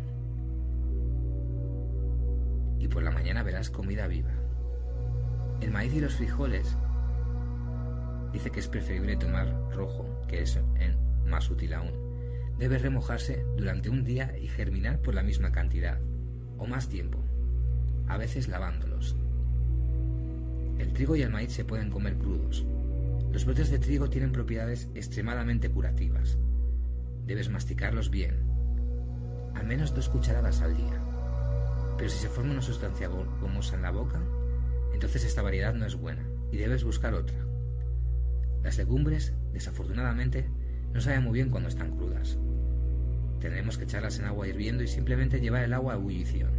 Y 2.79 2.87
por 2.87 3.03
la 3.03 3.11
mañana 3.11 3.43
verás 3.43 3.69
comida 3.69 4.07
viva. 4.07 4.31
El 5.61 5.71
maíz 5.71 5.93
y 5.93 5.99
los 5.99 6.15
frijoles 6.15 6.77
dice 8.31 8.51
que 8.51 8.59
es 8.59 8.67
preferible 8.67 9.17
tomar 9.17 9.47
rojo, 9.71 10.21
que 10.27 10.41
es 10.41 10.59
más 11.25 11.49
útil 11.49 11.73
aún. 11.73 11.91
Debe 12.57 12.77
remojarse 12.77 13.43
durante 13.57 13.89
un 13.89 14.03
día 14.03 14.37
y 14.37 14.47
germinar 14.47 14.99
por 15.01 15.13
la 15.13 15.23
misma 15.23 15.51
cantidad, 15.51 15.99
o 16.57 16.65
más 16.65 16.89
tiempo, 16.89 17.19
a 18.07 18.17
veces 18.17 18.47
lavándolos. 18.47 19.15
El 20.79 20.93
trigo 20.93 21.15
y 21.15 21.21
el 21.21 21.31
maíz 21.31 21.51
se 21.51 21.65
pueden 21.65 21.89
comer 21.89 22.17
crudos. 22.17 22.65
Los 23.31 23.45
brotes 23.45 23.69
de 23.69 23.79
trigo 23.79 24.09
tienen 24.09 24.31
propiedades 24.31 24.89
extremadamente 24.95 25.69
curativas. 25.69 26.37
Debes 27.25 27.49
masticarlos 27.49 28.09
bien, 28.09 28.35
al 29.53 29.67
menos 29.67 29.93
dos 29.93 30.09
cucharadas 30.09 30.61
al 30.61 30.75
día. 30.75 31.01
Pero 31.97 32.09
si 32.09 32.19
se 32.19 32.29
forma 32.29 32.51
una 32.51 32.61
sustancia 32.61 33.07
gomosa 33.07 33.75
en 33.75 33.81
la 33.81 33.91
boca, 33.91 34.21
entonces 34.93 35.25
esta 35.25 35.41
variedad 35.41 35.73
no 35.73 35.85
es 35.85 35.95
buena 35.95 36.25
y 36.51 36.57
debes 36.57 36.83
buscar 36.83 37.13
otra. 37.13 37.37
Las 38.63 38.77
legumbres, 38.77 39.33
desafortunadamente, 39.53 40.45
no 40.93 41.01
saben 41.01 41.23
muy 41.23 41.33
bien 41.33 41.49
cuando 41.49 41.69
están 41.69 41.95
crudas. 41.95 42.37
Tendremos 43.39 43.77
que 43.77 43.83
echarlas 43.83 44.19
en 44.19 44.25
agua 44.25 44.47
hirviendo 44.47 44.83
y 44.83 44.87
simplemente 44.87 45.39
llevar 45.39 45.63
el 45.63 45.73
agua 45.73 45.93
a 45.93 45.95
ebullición. 45.97 46.51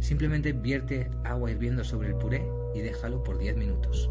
Simplemente 0.00 0.52
vierte 0.52 1.10
agua 1.24 1.50
hirviendo 1.50 1.84
sobre 1.84 2.08
el 2.08 2.16
puré 2.16 2.46
y 2.74 2.80
déjalo 2.80 3.24
por 3.24 3.38
10 3.38 3.56
minutos. 3.56 4.10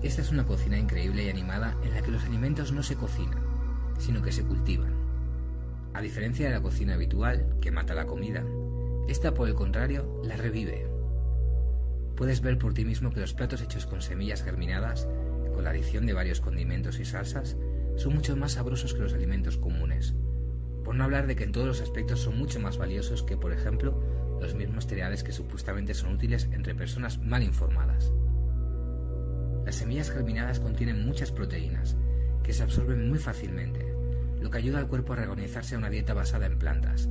Esta 0.00 0.22
es 0.22 0.30
una 0.30 0.46
cocina 0.46 0.78
increíble 0.78 1.24
y 1.24 1.28
animada 1.28 1.76
en 1.82 1.92
la 1.92 2.02
que 2.02 2.12
los 2.12 2.24
alimentos 2.24 2.70
no 2.70 2.84
se 2.84 2.94
cocinan, 2.94 3.42
sino 3.98 4.22
que 4.22 4.30
se 4.30 4.44
cultivan. 4.44 4.94
A 5.92 6.00
diferencia 6.00 6.46
de 6.46 6.54
la 6.54 6.62
cocina 6.62 6.94
habitual, 6.94 7.56
que 7.60 7.72
mata 7.72 7.94
la 7.94 8.06
comida, 8.06 8.44
esta 9.08 9.34
por 9.34 9.48
el 9.48 9.54
contrario 9.54 10.22
la 10.22 10.36
revive. 10.36 10.86
Puedes 12.14 12.40
ver 12.42 12.58
por 12.58 12.74
ti 12.74 12.84
mismo 12.84 13.10
que 13.10 13.20
los 13.20 13.34
platos 13.34 13.60
hechos 13.60 13.86
con 13.86 14.00
semillas 14.00 14.44
germinadas, 14.44 15.08
con 15.52 15.64
la 15.64 15.70
adición 15.70 16.06
de 16.06 16.12
varios 16.12 16.40
condimentos 16.40 17.00
y 17.00 17.04
salsas, 17.04 17.56
son 17.96 18.14
mucho 18.14 18.36
más 18.36 18.52
sabrosos 18.52 18.94
que 18.94 19.02
los 19.02 19.14
alimentos 19.14 19.56
comunes, 19.56 20.14
por 20.84 20.94
no 20.94 21.02
hablar 21.02 21.26
de 21.26 21.34
que 21.34 21.42
en 21.42 21.50
todos 21.50 21.66
los 21.66 21.80
aspectos 21.80 22.20
son 22.20 22.38
mucho 22.38 22.60
más 22.60 22.78
valiosos 22.78 23.24
que, 23.24 23.36
por 23.36 23.52
ejemplo, 23.52 24.00
los 24.40 24.54
mismos 24.54 24.86
cereales 24.86 25.24
que 25.24 25.32
supuestamente 25.32 25.94
son 25.94 26.14
útiles 26.14 26.48
entre 26.52 26.76
personas 26.76 27.18
mal 27.18 27.42
informadas. 27.42 28.12
Las 29.68 29.74
semillas 29.74 30.10
germinadas 30.10 30.60
contienen 30.60 31.04
muchas 31.04 31.30
proteínas, 31.30 31.94
que 32.42 32.54
se 32.54 32.62
absorben 32.62 33.06
muy 33.10 33.18
fácilmente, 33.18 33.86
lo 34.40 34.50
que 34.50 34.56
ayuda 34.56 34.78
al 34.78 34.88
cuerpo 34.88 35.12
a 35.12 35.16
reorganizarse 35.16 35.74
a 35.74 35.78
una 35.78 35.90
dieta 35.90 36.14
basada 36.14 36.46
en 36.46 36.58
plantas. 36.58 37.06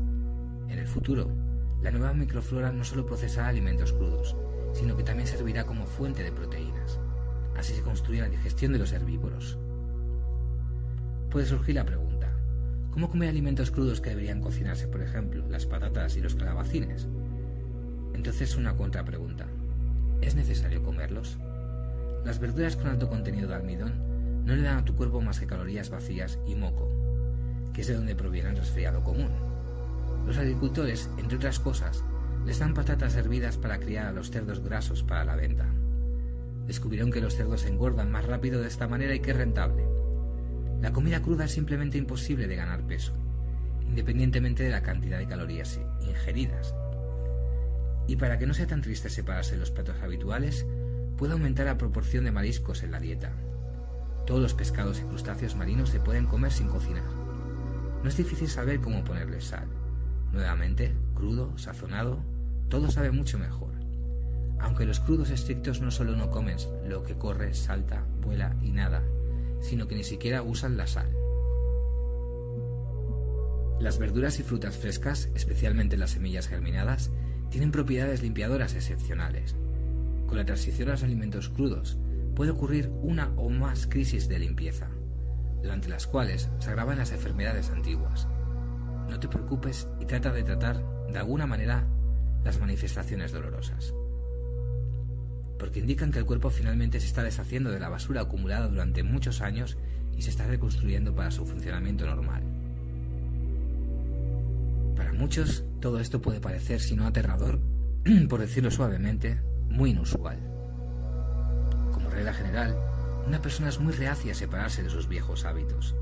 En 0.68 0.80
el 0.80 0.88
futuro, 0.88 1.30
la 1.84 1.92
nueva 1.92 2.16
microflora 2.16 2.72
no 2.72 2.84
solo 2.84 3.06
procesará 3.06 3.50
alimentos 3.50 3.94
crudos, 3.94 4.36
sino 4.74 4.98
que 4.98 5.04
también 5.04 5.28
servirá 5.28 5.66
como 5.66 5.86
fuente 5.86 6.24
de 6.24 6.32
proteínas. 6.32 7.00
Así 7.56 7.76
se 7.76 7.84
construye 7.84 8.22
la 8.22 8.30
digestión 8.30 8.74
de 8.74 8.80
los 8.80 8.92
herbívoros. 8.92 9.60
Puede 11.30 11.46
surgir 11.46 11.76
la 11.76 11.86
pregunta, 11.86 12.34
¿cómo 12.90 13.12
comer 13.12 13.30
alimentos 13.30 13.70
crudos 13.70 14.02
que 14.02 14.10
deberían 14.10 14.42
cocinarse, 14.42 14.88
por 14.88 15.04
ejemplo, 15.04 15.48
las 15.48 15.68
patatas 15.68 16.18
y 16.18 16.22
los 16.22 16.34
calabacines? 16.34 17.08
Entonces 18.16 18.56
una 18.56 18.76
contrapregunta, 18.76 19.46
¿es 20.22 20.34
necesario 20.34 20.82
comerlos? 20.82 21.38
Las 22.28 22.40
verduras 22.40 22.76
con 22.76 22.88
alto 22.88 23.08
contenido 23.08 23.48
de 23.48 23.56
almidón 23.56 24.44
no 24.46 24.54
le 24.54 24.62
dan 24.62 24.80
a 24.80 24.84
tu 24.84 24.98
cuerpo 24.98 25.22
más 25.22 25.40
que 25.40 25.48
calorías 25.48 25.90
vacías 25.90 26.38
y 26.46 26.56
moco, 26.56 26.92
que 27.74 27.80
es 27.80 27.88
de 27.88 27.94
donde 27.94 28.18
proviene 28.18 28.50
el 28.50 28.58
resfriado 28.58 29.02
común. 29.02 29.32
Los 30.26 30.38
agricultores, 30.38 31.10
entre 31.18 31.38
otras 31.38 31.58
cosas, 31.62 32.04
les 32.46 32.60
dan 32.60 32.74
patatas 32.74 33.16
hervidas 33.16 33.56
para 33.56 33.80
criar 33.80 34.08
a 34.08 34.12
los 34.12 34.30
cerdos 34.30 34.60
grasos 34.60 35.04
para 35.04 35.24
la 35.24 35.38
venta. 35.38 35.68
Descubrieron 36.66 37.12
que 37.12 37.22
los 37.22 37.34
cerdos 37.34 37.66
engordan 37.66 38.12
más 38.12 38.26
rápido 38.26 38.62
de 38.62 38.68
esta 38.68 38.90
manera 38.90 39.16
y 39.16 39.22
que 39.22 39.32
es 39.32 39.38
rentable. 39.38 39.86
La 40.82 40.92
comida 40.92 41.22
cruda 41.22 41.46
es 41.46 41.52
simplemente 41.52 41.98
imposible 41.98 42.48
de 42.48 42.58
ganar 42.58 42.86
peso, 42.86 43.14
independientemente 43.88 44.64
de 44.64 44.72
la 44.72 44.84
cantidad 44.84 45.18
de 45.18 45.28
calorías 45.28 45.80
ingeridas. 46.02 46.76
Y 48.06 48.18
para 48.18 48.38
que 48.38 48.48
no 48.48 48.54
sea 48.54 48.68
tan 48.68 48.82
triste 48.82 49.10
separarse 49.10 49.56
los 49.56 49.72
platos 49.72 49.96
habituales, 50.04 50.66
puede 51.18 51.34
aumentar 51.34 51.66
la 51.66 51.78
proporción 51.78 52.26
de 52.26 52.32
mariscos 52.32 52.84
en 52.84 52.92
la 52.92 53.00
dieta. 53.00 53.32
Todos 54.26 54.42
los 54.42 54.54
pescados 54.54 55.00
y 55.00 55.04
crustáceos 55.04 55.56
marinos 55.56 55.90
se 55.90 56.00
pueden 56.00 56.26
comer 56.26 56.52
sin 56.52 56.68
cocinar. 56.68 57.04
No 58.04 58.10
es 58.10 58.18
difícil 58.18 58.48
saber 58.48 58.80
cómo 58.80 59.04
ponerle 59.04 59.42
sal. 59.42 59.68
Nuevamente, 60.32 60.94
crudo, 61.16 61.58
sazonado, 61.58 62.24
todo 62.70 62.92
sabe 62.92 63.12
mucho 63.12 63.40
mejor. 63.40 63.74
Aunque 64.60 64.86
los 64.86 65.00
crudos 65.00 65.30
estrictos 65.30 65.82
no 65.82 65.92
solo 65.92 66.16
no 66.16 66.30
comen 66.30 66.58
lo 66.88 67.04
que 67.04 67.18
corre, 67.18 67.54
salta, 67.54 68.06
vuela 68.22 68.56
y 68.62 68.72
nada, 68.72 69.04
sino 69.62 69.88
que 69.88 69.96
ni 69.96 70.04
siquiera 70.04 70.44
usan 70.44 70.78
la 70.78 70.88
sal. 70.88 71.10
Las 73.80 74.00
verduras 74.00 74.40
y 74.40 74.44
frutas 74.44 74.76
frescas, 74.78 75.30
especialmente 75.36 75.98
las 75.98 76.12
semillas 76.12 76.48
germinadas, 76.48 77.12
tienen 77.50 77.72
propiedades 77.72 78.22
limpiadoras 78.22 78.74
excepcionales. 78.74 79.56
Con 80.28 80.38
la 80.38 80.46
transición 80.46 80.90
a 80.90 80.92
los 80.92 81.04
alimentos 81.04 81.50
crudos 81.50 81.98
puede 82.36 82.52
ocurrir 82.52 82.92
una 83.02 83.32
o 83.38 83.50
más 83.50 83.88
crisis 83.88 84.28
de 84.28 84.40
limpieza, 84.40 84.90
durante 85.64 85.90
las 85.90 86.06
cuales 86.06 86.50
se 86.60 86.70
agravan 86.70 86.98
las 86.98 87.12
enfermedades 87.12 87.70
antiguas. 87.70 88.28
No 89.10 89.20
te 89.20 89.28
preocupes 89.28 89.88
y 90.00 90.06
trata 90.06 90.32
de 90.32 90.44
tratar 90.44 90.84
de 91.12 91.18
alguna 91.18 91.48
manera 91.48 91.88
las 92.44 92.60
manifestaciones 92.60 93.32
dolorosas. 93.32 93.94
Porque 95.58 95.80
indican 95.80 96.12
que 96.12 96.20
el 96.20 96.26
cuerpo 96.26 96.50
finalmente 96.50 97.00
se 97.00 97.08
está 97.08 97.24
deshaciendo 97.24 97.72
de 97.72 97.80
la 97.80 97.90
basura 97.90 98.22
acumulada 98.22 98.68
durante 98.68 99.02
muchos 99.04 99.42
años 99.42 99.78
y 100.16 100.22
se 100.22 100.30
está 100.30 100.46
reconstruyendo 100.46 101.16
para 101.16 101.32
su 101.32 101.46
funcionamiento 101.46 102.06
normal. 102.06 102.44
Para 104.96 105.14
muchos, 105.14 105.64
todo 105.80 106.00
esto 106.00 106.22
puede 106.22 106.40
parecer, 106.40 106.82
si 106.82 106.96
no 106.96 107.08
aterrador, 107.08 107.60
por 108.30 108.42
decirlo 108.42 108.72
suavemente, 108.72 109.40
muy 109.70 109.92
inusual. 109.92 110.40
Como 111.92 112.10
regla 112.10 112.34
general, 112.34 112.76
una 113.28 113.42
persona 113.42 113.70
es 113.70 113.80
muy 113.80 113.94
reacia 113.94 114.32
a 114.32 114.36
separarse 114.36 114.84
de 114.84 114.90
sus 114.90 115.08
viejos 115.08 115.46
hábitos. 115.46 115.96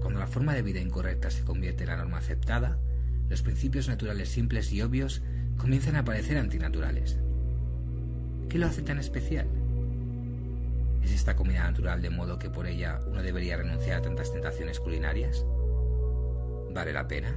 Cuando 0.00 0.20
la 0.20 0.26
forma 0.26 0.54
de 0.54 0.62
vida 0.62 0.80
incorrecta 0.80 1.30
se 1.30 1.44
convierte 1.44 1.84
en 1.84 1.90
la 1.90 1.96
norma 1.96 2.18
aceptada, 2.18 2.78
los 3.28 3.42
principios 3.42 3.88
naturales 3.88 4.28
simples 4.28 4.70
y 4.72 4.82
obvios 4.82 5.22
comienzan 5.56 5.96
a 5.96 6.04
parecer 6.04 6.36
antinaturales. 6.36 7.18
¿Qué 8.48 8.58
lo 8.58 8.66
hace 8.66 8.82
tan 8.82 8.98
especial? 8.98 9.46
¿Es 11.02 11.12
esta 11.12 11.36
comida 11.36 11.64
natural 11.64 12.02
de 12.02 12.10
modo 12.10 12.38
que 12.38 12.50
por 12.50 12.66
ella 12.66 13.00
uno 13.06 13.22
debería 13.22 13.56
renunciar 13.56 13.98
a 13.98 14.02
tantas 14.02 14.32
tentaciones 14.32 14.80
culinarias? 14.80 15.44
¿Vale 16.72 16.92
la 16.92 17.08
pena? 17.08 17.34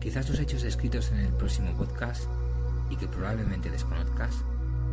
Quizás 0.00 0.28
los 0.28 0.38
hechos 0.38 0.62
descritos 0.62 1.10
en 1.12 1.20
el 1.20 1.32
próximo 1.32 1.74
podcast 1.76 2.28
y 2.90 2.96
que 2.96 3.08
probablemente 3.08 3.70
desconozcas 3.70 4.44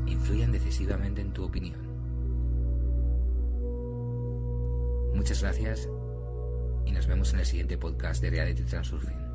influyan 0.06 0.52
decisivamente 0.52 1.22
en 1.22 1.34
tu 1.34 1.44
opinión. 1.44 1.80
Muchas 5.14 5.42
gracias 5.42 5.90
y 6.86 6.92
nos 6.92 7.08
vemos 7.08 7.34
en 7.34 7.40
el 7.40 7.46
siguiente 7.46 7.78
podcast 7.78 8.22
de 8.22 8.30
Reality 8.30 8.64
Transurfing. 8.64 9.27